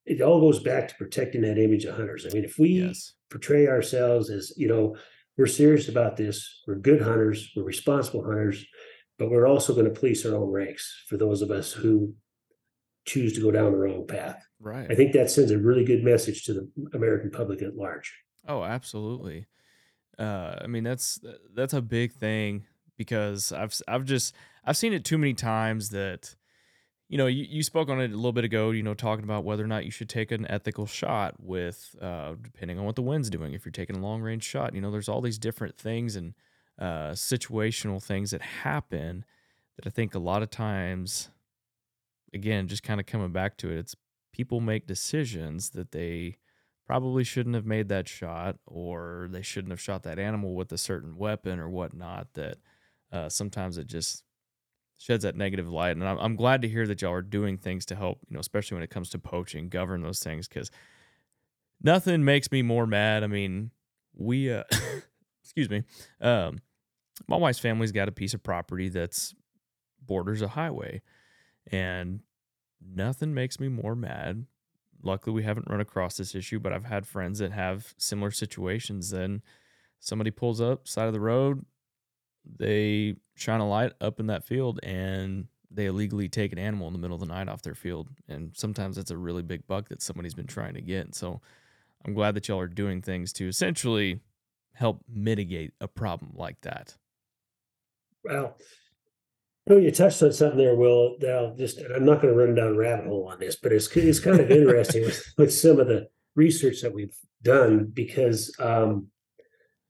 [0.07, 2.27] it all goes back to protecting that image of hunters.
[2.27, 3.13] I mean, if we Yes.
[3.31, 4.97] portray ourselves as you know
[5.39, 8.65] we're serious about this we're good hunters we're responsible hunters
[9.19, 12.15] but we're also going to police our own ranks for those of us who
[13.07, 14.91] choose to go down the wrong path Right.
[14.91, 18.13] i think that sends a really good message to the american public at large
[18.47, 19.47] Oh, absolutely.
[20.19, 21.21] Uh, I mean, that's
[21.55, 22.67] that's a big thing
[22.99, 24.35] because I've I've just
[24.65, 26.35] I've seen it too many times that,
[27.13, 28.71] you know, you, you spoke on it a little bit ago.
[28.71, 32.37] You know, talking about whether or not you should take an ethical shot with, uh,
[32.41, 33.53] depending on what the wind's doing.
[33.53, 36.33] If you're taking a long range shot, you know, there's all these different things and
[36.81, 39.27] uh, situational things that happen
[39.77, 41.29] that I think a lot of times,
[42.33, 43.95] again, just kind of coming back to it, it's
[44.33, 46.39] people make decisions that they
[46.87, 50.79] probably shouldn't have made that shot or they shouldn't have shot that animal with a
[50.79, 52.57] certain weapon or whatnot that
[53.13, 54.25] uh, sometimes it just
[55.03, 57.85] sheds that negative light and I'm, I'm glad to hear that y'all are doing things
[57.87, 60.71] to help you know especially when it comes to poaching govern those things because
[61.83, 63.25] nothing makes me more mad.
[63.25, 63.73] I mean
[64.15, 64.63] we uh
[65.43, 65.83] excuse me
[66.21, 66.61] um
[67.27, 69.35] my wife's family's got a piece of property that's
[70.07, 71.03] borders a highway
[71.73, 72.21] and
[72.81, 74.47] nothing makes me more mad.
[75.03, 79.11] Luckily we haven't run across this issue but i've had friends that have similar situations
[79.11, 79.43] then
[79.99, 81.65] somebody pulls up side of the road
[82.59, 86.93] they shine a light up in that field and they illegally take an animal in
[86.93, 89.89] the middle of the night off their field and sometimes it's a really big buck
[89.89, 91.41] that somebody's been trying to get so
[92.05, 94.21] i'm glad that y'all are doing things to essentially
[94.75, 96.97] help mitigate a problem like that
[98.25, 98.57] well
[99.67, 101.17] you know, you touched on something there, Will.
[101.29, 104.19] I'll just, I'm not going to run down rabbit hole on this, but it's it's
[104.19, 109.09] kind of interesting with, with some of the research that we've done because um,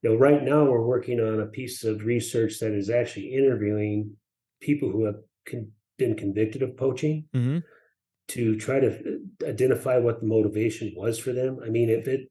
[0.02, 4.16] you know right now we're working on a piece of research that is actually interviewing
[4.60, 5.16] people who have
[5.48, 7.58] con- been convicted of poaching mm-hmm.
[8.28, 11.59] to try to identify what the motivation was for them.
[11.64, 12.28] I mean, if it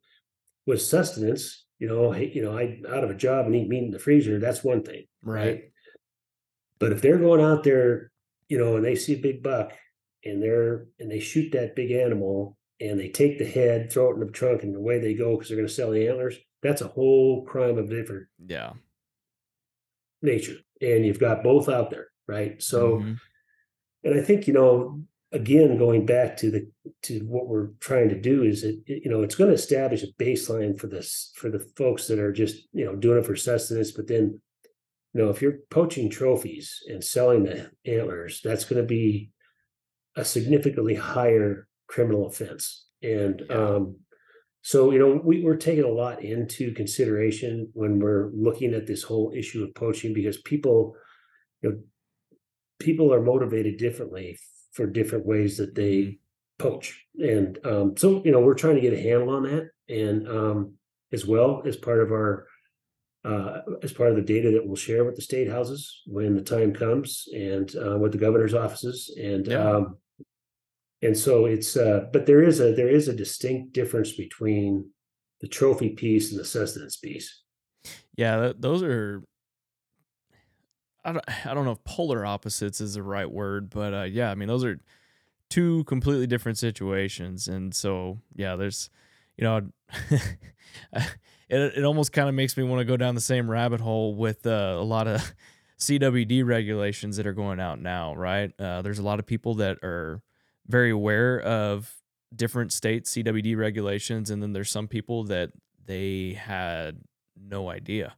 [0.66, 3.92] was sustenance, you know, you know, I out of a job and eat meat in
[3.92, 5.64] the freezer, that's one thing, right?
[6.80, 8.12] But if they're going out there,
[8.48, 9.74] you know, and they see a big buck
[10.24, 14.16] and they're and they shoot that big animal and they take the head, throw it
[14.16, 16.82] in the trunk, and away they go because they're going to sell the antlers, that's
[16.82, 18.74] a whole crime of different yeah
[20.22, 20.58] nature.
[20.82, 22.62] And you've got both out there, right?
[22.62, 23.18] So Mhm.
[24.04, 26.70] and I think you know again going back to the
[27.04, 30.04] to what we're trying to do is it it- you know it's going to establish
[30.04, 33.36] a baseline for this for the folks that are just you know doing it for
[33.36, 34.42] sustenance but then
[35.14, 39.30] you know, if you're poaching trophies and selling the antlers, that's going to be
[40.16, 42.88] a significantly higher criminal offense.
[43.04, 43.98] And um,
[44.62, 49.02] so, you know, we, we're taking a lot into consideration when we're looking at this
[49.04, 50.96] whole issue of poaching because people,
[51.62, 51.80] you know,
[52.80, 54.38] people are motivated differently
[54.74, 56.18] for different ways that they Mhm.
[56.60, 57.06] poach.
[57.18, 59.70] And um, so, you know, we're trying to get a handle on that.
[59.90, 60.74] And um,
[61.12, 62.48] as well as part of our
[63.24, 66.42] uh, as part of the data that we'll share with the state houses when the
[66.42, 69.72] time comes and uh, with the governor's offices and Yeah.
[69.76, 69.98] um,
[71.02, 74.90] and so it's uh, but there is a there is a distinct difference between
[75.42, 77.44] the trophy piece and the sustenance piece
[78.16, 79.24] Yeah, th- those are.
[81.04, 84.32] I don't, I don't know if polar opposites is the right word, but uh, yeah,
[84.32, 84.80] I mean those are
[85.50, 88.90] two completely different situations, and so yeah, there's,
[89.38, 89.62] you know,
[90.94, 91.10] it
[91.50, 94.46] it almost kind of makes me want to go down the same rabbit hole with
[94.46, 95.34] uh, a lot of
[95.80, 98.52] CWD regulations that are going out now, right?
[98.60, 100.22] Uh, there's a lot of people that are
[100.72, 101.94] very aware of
[102.36, 105.52] different state CWD regulations, and then there's some people that
[105.86, 107.02] they had
[107.36, 108.16] no idea,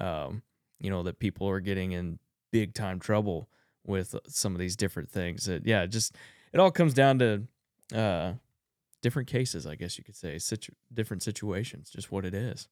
[0.00, 0.42] um,
[0.80, 2.18] you know, that people are getting in
[2.50, 3.48] big time trouble
[3.86, 5.44] with some of these different things.
[5.46, 6.14] That yeah, just
[6.52, 7.42] it all comes down to
[7.94, 8.32] uh,
[9.00, 12.68] different cases, I guess you could say, situ- different situations, just what it is.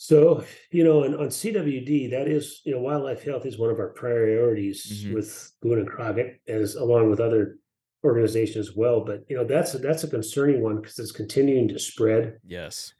[0.00, 3.80] so you know and on cwd that is you know wildlife health is one of
[3.80, 5.14] our priorities Mhm.
[5.14, 7.58] with boone and crockett as along with other
[8.04, 11.68] organizations as well but you know that's a, that's a concerning one because it's continuing
[11.68, 12.92] to spread Yes.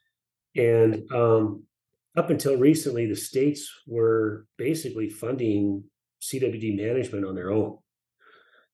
[0.57, 1.65] And um,
[2.17, 5.85] up until recently, the states were basically funding
[6.23, 7.79] CWD management on their own.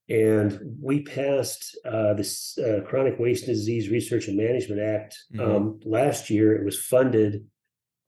[0.09, 6.29] And we passed uh, this uh, Chronic Wasting Disease Research and Management Act um, last
[6.29, 6.55] year.
[6.55, 7.47] It was funded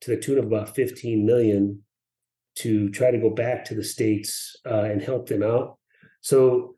[0.03, 1.83] to the tune of about 15 million
[2.57, 5.79] to try to go back to the states uh, and help them out.
[6.21, 6.76] So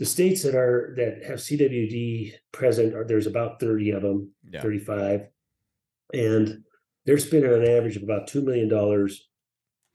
[0.00, 4.62] the states that are that have CWD present are there's about 30 of them Yeah.
[4.62, 5.28] 35
[6.14, 6.64] and
[7.04, 9.08] they're spending an average of about $2 million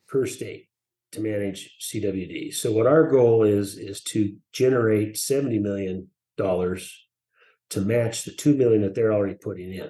[0.07, 0.69] per state
[1.11, 8.23] to manage cwd so what our goal is is to generate $70 million to match
[8.25, 9.89] the 2 million that they're already putting in.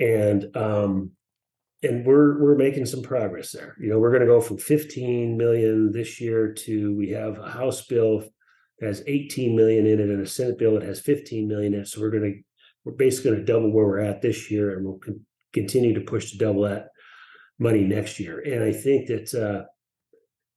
[0.00, 1.12] And um
[1.82, 3.76] and we're we're making some progress there.
[3.80, 7.48] You know we're going to go from 15 million this year to we have a
[7.48, 8.24] house bill
[8.80, 11.80] that has 18 million in it and a senate bill that has 15 million in
[11.80, 11.88] it.
[11.88, 12.40] So we're going to
[12.84, 15.20] we're basically going to double where we're at this year and we'll con-
[15.52, 16.88] continue to push to double that
[17.58, 18.40] money next year.
[18.40, 19.64] And i think that uh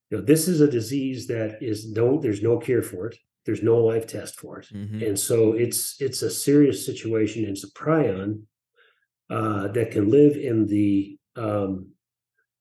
[0.10, 3.18] you know this is a disease that is no there's no cure for it.
[3.46, 4.68] There's no life test for it.
[4.74, 5.08] Mhm.
[5.08, 7.46] and so it's it's a serious situation.
[7.46, 8.44] It's a prion
[9.30, 11.92] uh, that can live in the um,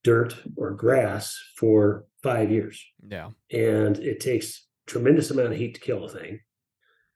[0.05, 2.81] dirt or grass for five years.
[3.07, 3.29] Yeah.
[3.51, 6.39] and it takes tremendous amount of heat to kill a thing.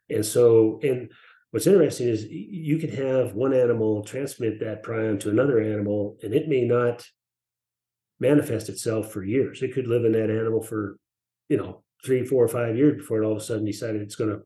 [0.09, 1.11] And so, and
[1.51, 6.33] what's interesting is you can have one animal transmit that prion to another animal, and
[6.33, 7.05] it may not
[8.19, 9.61] manifest itself for years.
[9.61, 10.97] It could live in that animal for,
[11.49, 14.15] you know, three, four, or five years before it all of a sudden decided it's
[14.15, 14.41] going to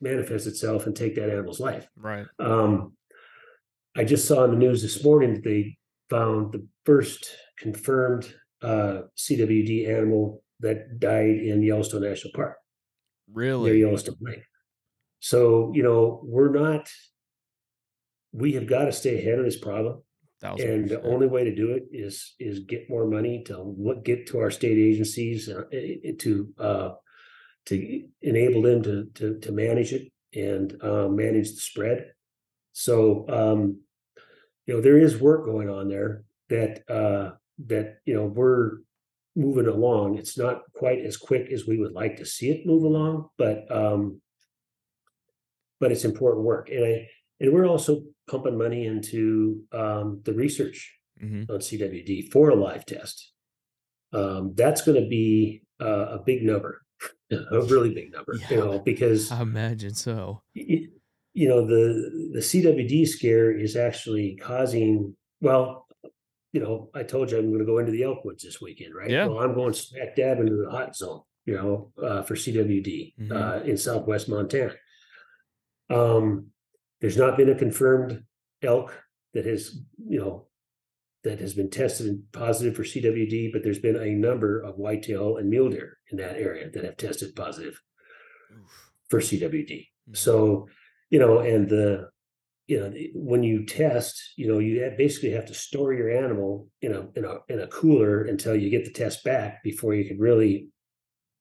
[0.00, 1.86] manifest itself and take that animal's life.
[1.96, 2.26] Right.
[2.40, 2.94] Um,
[3.94, 5.78] I just saw in the news this morning that they
[6.10, 12.56] found the first confirmed uh, CWD animal that died in Yellowstone National Park
[13.34, 13.80] near Really.
[13.80, 14.42] Yellowstone Lake.
[15.20, 16.88] So you know we're not.
[18.32, 20.02] We have got to stay ahead of this problem,
[20.42, 24.04] Thousand and the only way to do it is is get more money to look,
[24.04, 25.62] get to our state agencies uh,
[26.18, 26.90] to uh,
[27.66, 32.06] to enable them to to to manage it and uh, manage the spread.
[32.72, 33.82] So um,
[34.66, 38.78] you know there is work going on there that uh, that you know we're
[39.34, 40.18] moving along.
[40.18, 43.70] It's not quite as quick as we would like to see it move along, but
[43.70, 44.20] um,
[45.80, 46.68] but it's important work.
[46.70, 47.08] And I
[47.40, 51.48] and we're also pumping money into um, the research Mhm.
[51.50, 53.32] on CWD for a live test.
[54.12, 56.82] Um, that's going to be uh, a big number,
[57.30, 58.50] a really big number, Yeah.
[58.50, 60.42] you know, because I imagine so.
[60.56, 60.88] y-
[61.34, 65.86] you know the the CWD scare is actually causing well
[66.52, 69.10] you know I told you I'm going to go into the Elkwoods this weekend right
[69.10, 69.26] Yeah.
[69.26, 73.32] well I'm going smack dab into the hot zone you know uh, for CWD Mhm.
[73.32, 74.74] uh, in southwest Montana
[75.90, 76.46] um
[77.00, 78.22] there's not been a confirmed
[78.62, 78.94] elk
[79.34, 79.78] that has
[80.08, 80.46] you know
[81.24, 85.36] that has been tested and positive for CWD but there's been a number of whitetail
[85.38, 87.80] and mule deer in that area that have tested positive
[88.52, 88.90] Oof.
[89.08, 90.16] for CWD Mhm.
[90.16, 90.68] so,
[91.10, 92.10] you know, and the
[92.66, 96.94] you know, when you test, you know, you basically have to store your animal in
[96.94, 100.18] a in a in a cooler until you get the test back before you can
[100.18, 100.68] really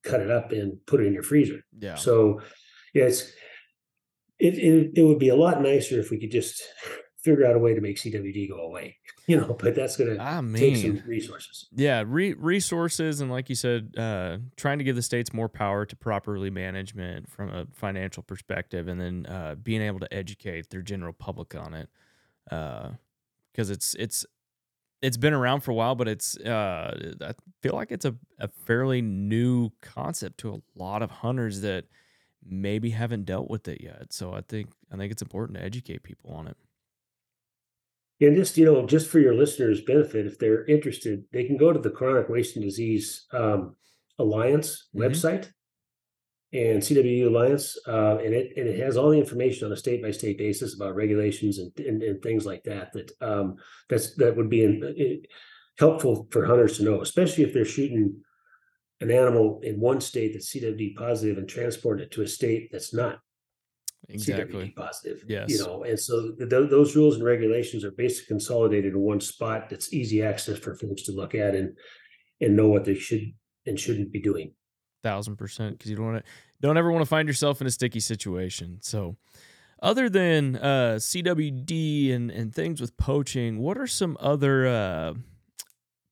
[0.03, 1.61] cut it up and put it in your freezer.
[1.79, 1.95] Yeah.
[1.95, 2.41] So,
[2.93, 3.31] yeah, it's
[4.39, 6.61] it, it it would be a lot nicer if we could just
[7.21, 8.97] figure out a way to make CWD go away,
[9.27, 9.55] you know.
[9.59, 11.67] But that's gonna I take some resources.
[11.73, 15.85] yeah, re- resources and like you said, uh, trying to give the states more power
[15.85, 20.81] to properly management from a financial perspective, and then uh, being able to educate their
[20.81, 21.89] general public on it,
[22.45, 24.25] because it's it's
[25.01, 28.47] it's been around for a while, but it's uh, I feel like it's a, a
[28.47, 31.85] fairly new concept to a lot of hunters that
[32.45, 34.13] maybe haven't dealt with it yet.
[34.13, 36.57] So I think I think it's important to educate people on it.
[38.21, 41.73] And just you know, just for your listeners' benefit, if they're interested, they can go
[41.73, 43.75] to the Chronic Wasting Disease um,
[44.19, 45.01] Alliance Mhm.
[45.01, 45.51] website
[46.53, 50.03] and CWD Alliance, uh, and it and it has all the information on a state
[50.03, 52.93] by state basis about regulations and, and and things like that.
[52.93, 53.55] That um,
[53.89, 55.27] that's that would be in, it,
[55.79, 58.21] helpful for hunters to know, especially if they're shooting
[58.99, 62.93] an animal in one state that's CWD positive and transporting it to a state that's
[62.93, 63.19] not
[64.09, 64.73] Exactly.
[64.75, 65.23] Positive.
[65.27, 65.49] Yes.
[65.49, 69.21] You know, and so th- th- those rules and regulations are basically consolidated in one
[69.21, 71.77] spot that's easy access for folks to look at and
[72.41, 73.31] and know what they should
[73.65, 74.53] and shouldn't be doing.
[75.03, 76.31] thousand percent because you don't want to
[76.61, 79.15] don't ever want to find yourself in a sticky situation so
[79.81, 85.13] other than uh cwd and and things with poaching what are some other uh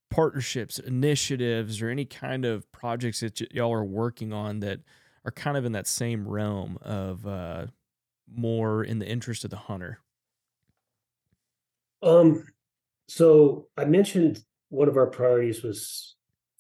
[0.10, 4.80] partnerships initiatives or any kind of projects that y- y'all are working on that
[5.26, 7.68] are kind of in that same realm of uh
[8.34, 10.00] more in the interest of the hunter
[12.02, 12.46] Um,
[13.08, 16.16] so I mentioned one of our priorities was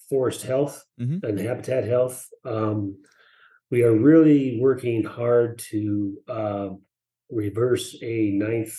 [0.10, 1.24] forest health Mhm.
[1.24, 2.28] and habitat health.
[2.44, 2.98] Um,
[3.72, 6.70] we are really working hard to uh,
[7.30, 8.76] reverse a Ninth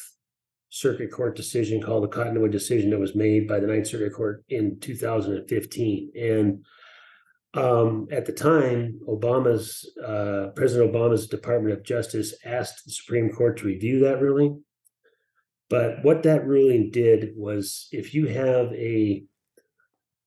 [0.69, 4.45] Circuit Court decision called the Cottonwood decision that was made by the Ninth Circuit Court
[4.49, 6.13] in 2015.
[6.17, 6.65] And
[7.55, 13.59] um, at the time, Obama's uh, President Obama's Department of Justice asked the Supreme Court
[13.59, 14.63] to review that ruling.
[15.69, 19.25] But what that ruling did was if you have a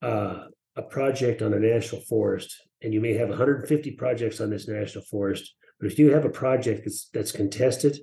[0.02, 0.46] uh,
[0.76, 5.04] a project on a national forest, and you may have 150 projects on this national
[5.04, 7.98] forest, but if you have a project that's that's contested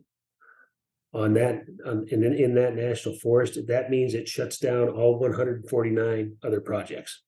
[1.14, 6.38] on that on, in in that national forest, that means it shuts down all 149
[6.44, 7.22] other projects,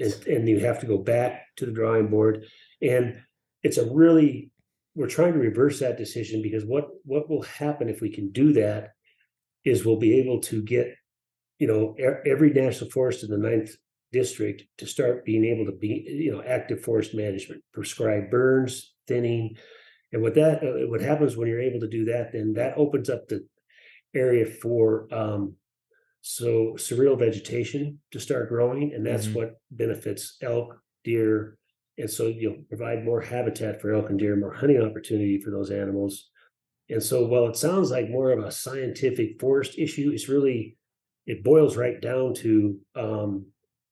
[0.00, 2.44] and and you have to go back to the drawing board,
[2.80, 3.20] and
[3.62, 4.50] it's a really
[4.94, 8.52] we're trying to reverse that decision because what what will happen if we can do
[8.52, 8.90] that
[9.64, 10.94] is we'll be able to get
[11.58, 11.94] you know
[12.26, 13.70] every national forest in the ninth
[14.12, 19.56] district to start being able to be you know active forest management prescribe burns thinning.
[20.12, 23.08] And what that uh, what happens when you're able to do that then that opens
[23.08, 23.46] up the
[24.14, 25.56] area for um
[26.22, 29.34] so seral vegetation to start growing and that's Mhm.
[29.34, 31.58] what benefits elk deer
[31.98, 35.70] and so you'll provide more habitat for elk and deer more hunting opportunity for those
[35.70, 36.30] animals.
[36.88, 40.78] And so while it sounds like more of a scientific forest issue it's really
[41.26, 43.46] it boils right down to um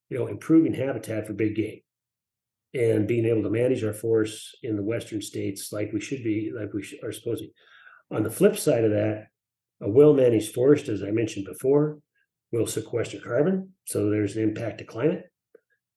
[0.08, 1.80] you know improving habitat for big game.
[2.72, 6.52] And being able to manage our forests in the western states like we should be
[6.54, 7.50] like we are supposed to.
[8.12, 9.26] On the flip side of that
[9.82, 12.00] a well-managed forest as i mentioned before
[12.52, 15.24] will sequester carbon so there's an impact to climate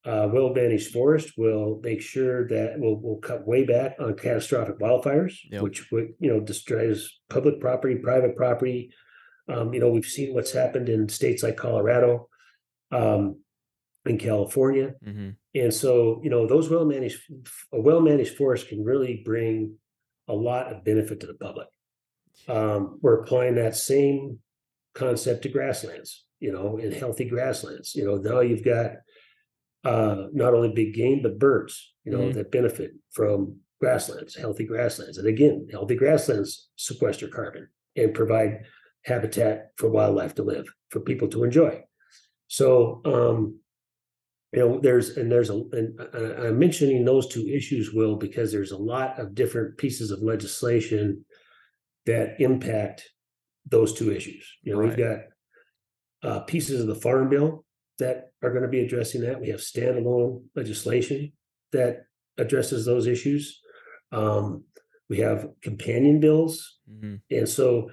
[0.06, 5.38] uh, well-managed forest will make sure that we'll, we'll cut way back on catastrophic wildfires,
[5.50, 5.62] Yep.
[5.62, 8.92] which would you know destroys public property, private property.
[9.48, 12.28] Um, you know we've seen what's happened in states like Colorado,
[12.92, 13.40] um,
[14.06, 17.22] in California, hmm and so you know those well-managed
[17.72, 19.78] a well-managed forest can really bring
[20.28, 21.68] a lot of benefit to the public.
[22.50, 24.40] Um, we're applying that same
[24.94, 27.96] concept to grasslands, you know, and healthy grasslands.
[27.96, 28.92] You know now you've got
[29.84, 32.34] uh, not only big game but birds, you know, Mhm.
[32.36, 37.68] that benefit from grasslands, healthy grasslands, and again, healthy grasslands sequester carbon
[37.98, 38.62] and provide
[39.04, 41.84] habitat for wildlife to live, for people to enjoy.
[42.48, 43.60] So, um,
[44.54, 46.00] you know, there's and there's a and
[46.46, 51.26] I'm mentioning those two issues, Will, because there's a lot of different pieces of legislation
[52.06, 53.10] that impact
[53.70, 54.46] those two issues.
[54.62, 55.20] You know, we've got
[56.24, 57.66] uh, pieces of the farm bill
[58.00, 59.40] that are going to be addressing that.
[59.40, 61.34] We have standalone legislation
[61.72, 62.06] that
[62.38, 63.62] addresses those issues.
[64.12, 64.64] Um,
[65.10, 67.90] we have companion bills hmm and so,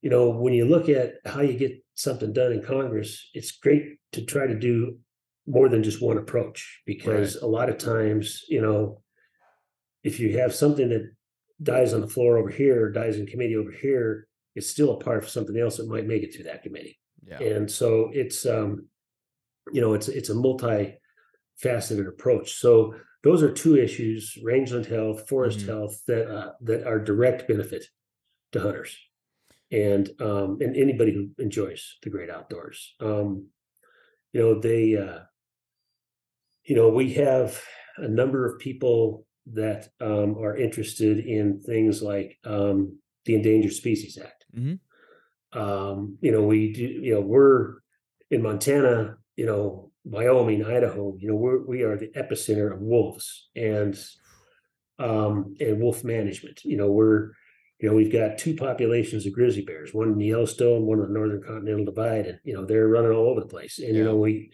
[0.00, 3.98] you know, when you look at how you get something done in Congress, it's great
[4.12, 4.98] to try to do
[5.46, 9.02] more than just one approach because a lot of times, you know,
[10.02, 11.10] if you have something that
[11.62, 15.22] dies on the floor over here, dies in committee over here, it's still a part
[15.22, 16.98] of something else that might make it through that committee.
[17.26, 17.38] Yeah.
[17.40, 18.88] And so it's um,
[19.72, 22.54] you know, it's it's a multi-faceted approach.
[22.54, 25.66] So those are two issues: rangeland health, forest Mhm.
[25.66, 27.84] health, that uh, that are direct benefit
[28.52, 28.96] to hunters,
[29.70, 32.94] and um, and anybody who enjoys the great outdoors.
[33.00, 33.46] Um,
[34.32, 35.20] you know, they, uh,
[36.64, 37.62] you know, we have
[37.98, 44.18] a number of people that um, are interested in things like um, the Endangered Species
[44.18, 44.41] Act.
[44.56, 44.78] Mhm.
[45.52, 46.82] Um, you know, we do.
[46.82, 47.76] You know, we're
[48.30, 49.16] in Montana.
[49.36, 51.16] You know, Wyoming, Idaho.
[51.18, 53.98] You know, we're we are the epicenter of wolves and
[54.98, 56.64] um, and wolf management.
[56.64, 57.30] You know, we're
[57.80, 61.06] you know we've got two populations of grizzly bears, one in the Yellowstone, one in
[61.06, 63.78] the Northern Continental Divide, and you know they're running all over the place.
[63.78, 64.50] And you know we,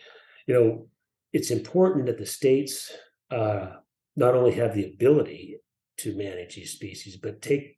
[0.46, 0.88] you know,
[1.32, 2.92] it's important that the states
[3.30, 3.68] uh,
[4.16, 5.56] not only have the ability
[5.98, 7.76] to manage these species, but take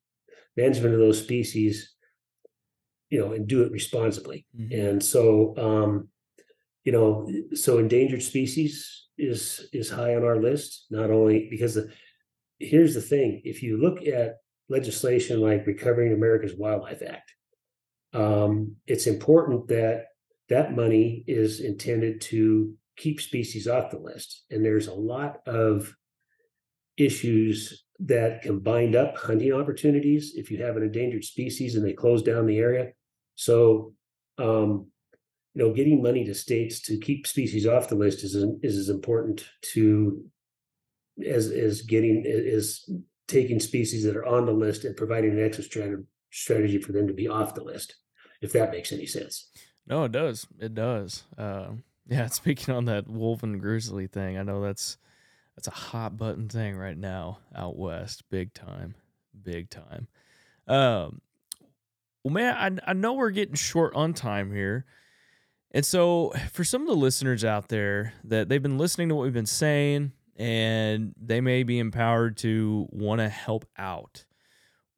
[0.57, 1.95] management of those species,
[3.11, 4.47] you know, and do it responsibly.
[4.59, 4.89] Mhm.
[4.89, 6.09] And so, um,
[6.85, 10.87] you know, so endangered species is is high on our list.
[10.91, 11.93] Not only because the
[12.59, 14.37] here's the thing: if you look at
[14.69, 17.35] legislation like Recovering America's Wildlife Act,
[18.13, 20.07] um, it's important that
[20.49, 24.45] that money is intended to keep species off the list.
[24.51, 25.95] And there's a lot of
[26.97, 31.93] issues that can bind up hunting opportunities if you have an endangered species and they
[31.93, 32.93] close down the area.
[33.41, 33.95] So,
[34.37, 34.89] um,
[35.55, 38.91] you know, getting money to states to keep species off the list is is as
[38.91, 40.23] important to
[41.27, 42.89] as as getting is
[43.29, 45.73] taking species that are on the list and providing an exit
[46.31, 47.95] strategy for them to be off the list,
[48.43, 49.51] if that makes any sense.
[49.87, 50.47] No, it does.
[50.59, 51.25] It does.
[51.39, 51.71] Uh,
[52.09, 54.99] yeah, speaking on that wolf and grizzly thing, I know that's
[55.57, 58.97] that's a hot button thing right now out west, big time,
[59.43, 60.09] big time.
[60.69, 61.23] Um,
[62.25, 64.85] well, man, I I know we're getting short on time here,
[65.73, 69.25] and so for some of the listeners out there that they've been listening to what
[69.25, 74.25] we've been saying, and they may be empowered to want to help out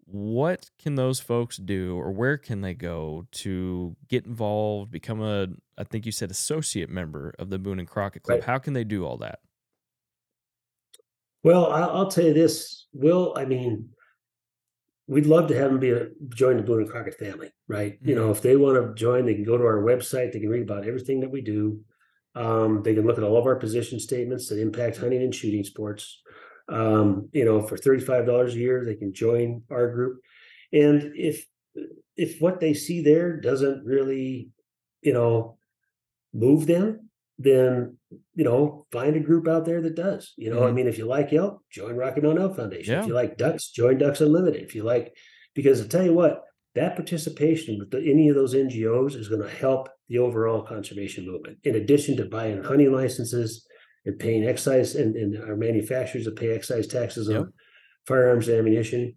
[0.05, 5.47] what can those folks do or where can they go to get involved become a
[5.79, 8.45] i think you said associate member of the boone and crockett club Right.
[8.45, 9.39] how can they do all that
[11.45, 13.33] Well, I'll, I'll tell you this, Will.
[13.37, 13.89] I mean,
[15.07, 17.99] we'd love to have them be a, join the Boone and Crockett family, right?
[18.03, 20.33] You know, if they want to join, they can go to our website.
[20.33, 21.81] They can read about everything that we do.
[22.35, 25.65] Um, they can look at all of our position statements that impact hunting and shooting
[25.65, 26.23] sports.
[26.69, 30.21] Um, you know, for thirty-five dollars a year, they can join our group.
[30.73, 31.47] And if
[32.17, 34.51] if what they see there doesn't really,
[35.03, 35.59] you know,
[36.33, 37.97] move them, then
[38.35, 40.33] you know, find a group out there that does.
[40.37, 40.74] You know, I Mhm.
[40.74, 42.93] mean, if you like elk, join Rocky Mountain Elk Foundation.
[42.95, 43.01] Yeah.
[43.03, 44.62] If you like ducks, join Ducks Unlimited.
[44.62, 45.14] If you like,
[45.55, 46.43] because I tell you what,
[46.74, 51.26] that participation with the, any of those NGOs is going to help the overall conservation
[51.26, 51.59] movement.
[51.64, 53.66] In addition to buying hunting licenses
[54.07, 57.41] and paying excise, and, and our manufacturers that pay excise taxes Yep.
[57.41, 57.53] on
[58.07, 59.14] firearms and ammunition,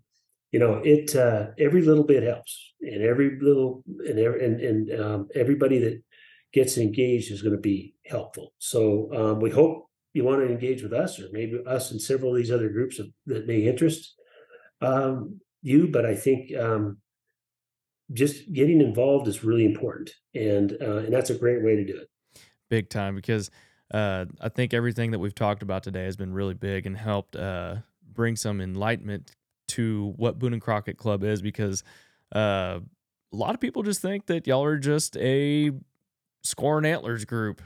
[0.51, 4.99] you know, it uh, every little bit helps, and every little and every, and and
[5.01, 6.01] um, everybody that
[6.55, 8.53] gets engaged is going to be helpful.
[8.59, 12.31] So um, we hope you want to engage with us, or maybe us and several
[12.31, 14.15] of these other groups that may interest
[14.81, 15.89] um, you.
[15.89, 16.99] But I think um,
[18.13, 21.97] just getting involved is really important, and uh, and that's a great way to do
[21.97, 22.09] it.
[22.69, 23.51] big time because
[23.93, 27.35] uh, i think everything that we've talked about today has been really big and helped
[27.35, 27.75] uh,
[28.13, 29.31] bring some enlightenment
[29.67, 31.83] to what boone and crockett club is because
[32.35, 32.79] uh,
[33.31, 35.71] a lot of people just think that y'all are just a
[36.45, 37.61] scoring antlers group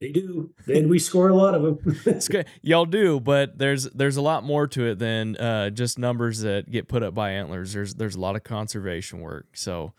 [0.00, 1.96] They do, and we score a lot of them.
[2.06, 2.46] It's good.
[2.62, 6.70] Y'all do, but there's there's a lot more to it than uh, just numbers that
[6.70, 7.72] get put up by antlers.
[7.72, 9.48] There's there's a lot of conservation work.
[9.56, 9.94] So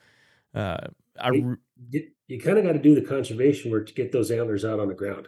[0.56, 0.78] uh,
[1.20, 1.58] I re-
[1.90, 4.80] you, you kind of got to do the conservation work to get those antlers out
[4.80, 5.28] on the ground.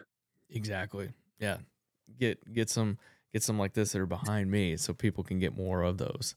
[0.50, 1.56] exactly yeah
[2.18, 2.98] get get some
[3.32, 6.34] get some like this that are behind me so people can get more of those.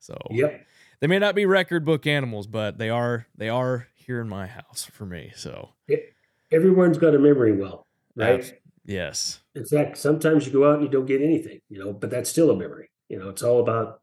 [0.00, 0.66] So Yep.
[1.00, 4.46] they may not be record book animals, but they are they are here in my
[4.46, 5.32] house for me.
[5.36, 5.70] So
[6.52, 8.38] Everyone's got a memory well, right?
[8.38, 8.52] abs-
[8.84, 12.08] yes, In fact, sometimes you go out and you don't get anything, you know, but
[12.08, 12.88] that's still a memory.
[13.08, 14.00] You know, it's all about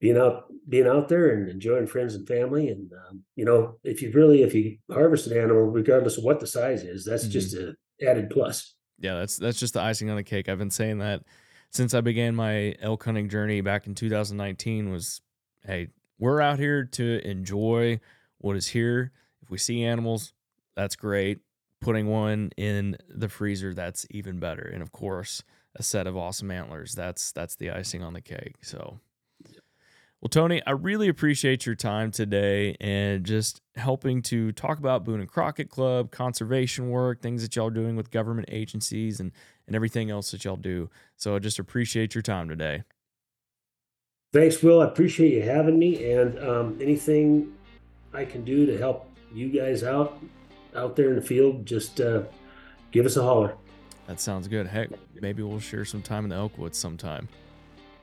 [0.00, 2.68] being out, being out there and enjoying friends and family.
[2.70, 6.40] And um, you know, if you really, if you harvest an animal, regardless of what
[6.40, 7.30] the size is, that's Mhm.
[7.30, 8.74] just a added plus.
[8.98, 10.48] yeah, that's that's just the icing on the cake.
[10.48, 11.22] I've been saying that
[11.70, 15.20] since I began my elk hunting journey back in 2019 was
[15.64, 15.88] hey,
[16.18, 18.00] we're out here to enjoy
[18.44, 19.10] what is here.
[19.42, 20.34] If we see animals,
[20.76, 21.38] that's great.
[21.80, 24.62] Putting one in the freezer, that's even better.
[24.62, 25.42] And of course,
[25.74, 26.92] a set of awesome antlers.
[26.92, 28.56] That's that's the icing on the cake.
[28.62, 29.00] So
[30.20, 35.20] Well, Tony, I really appreciate your time today and just helping to talk about Boone
[35.20, 39.32] and Crockett Club, conservation work, things that y'all are doing with government agencies, and
[39.66, 40.90] and everything else that y'all do.
[41.16, 42.84] So I just appreciate your time today.
[44.34, 44.82] Thanks, Will.
[44.82, 47.54] I appreciate you having me, and um, anything
[48.14, 50.18] I can do to help you guys out
[50.74, 52.22] out there in the field, just uh,
[52.90, 53.54] give us a holler.
[54.06, 54.66] That sounds good.
[54.66, 54.90] Heck,
[55.20, 57.28] maybe we'll share some time in the Elkwoods sometime.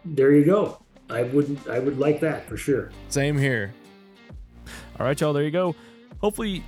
[0.04, 0.80] There you go.
[1.10, 2.92] I would I would like that for sure.
[3.10, 3.74] Same here.
[5.00, 5.34] All right, y'all.
[5.34, 5.76] There you go.
[6.20, 6.64] Hopefully,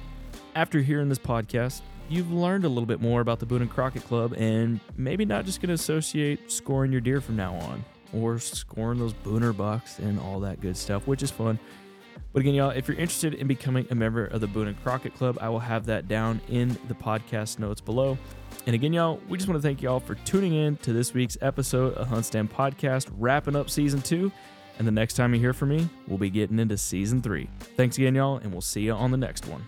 [0.56, 4.04] after hearing this podcast, you've learned a little bit more about the Boone and Crockett
[4.04, 8.40] Club, and maybe not just going to associate scoring your deer from now on, or
[8.40, 11.58] scoring those booner bucks and all that good stuff, which is fun.
[12.32, 15.16] But again, y'all, if you're interested in becoming a member of the Boone and Crockett
[15.16, 18.18] Club, I will have that down in the podcast notes below.
[18.66, 21.38] And again, y'all, we just want to thank y'all for tuning in to this week's
[21.42, 24.32] episode of HuntStand Podcast, wrapping up season two.
[24.80, 27.50] And the next time you hear from me, we'll be getting into season three.
[27.78, 29.64] Thanks again, y'all, and we'll see you on the next one.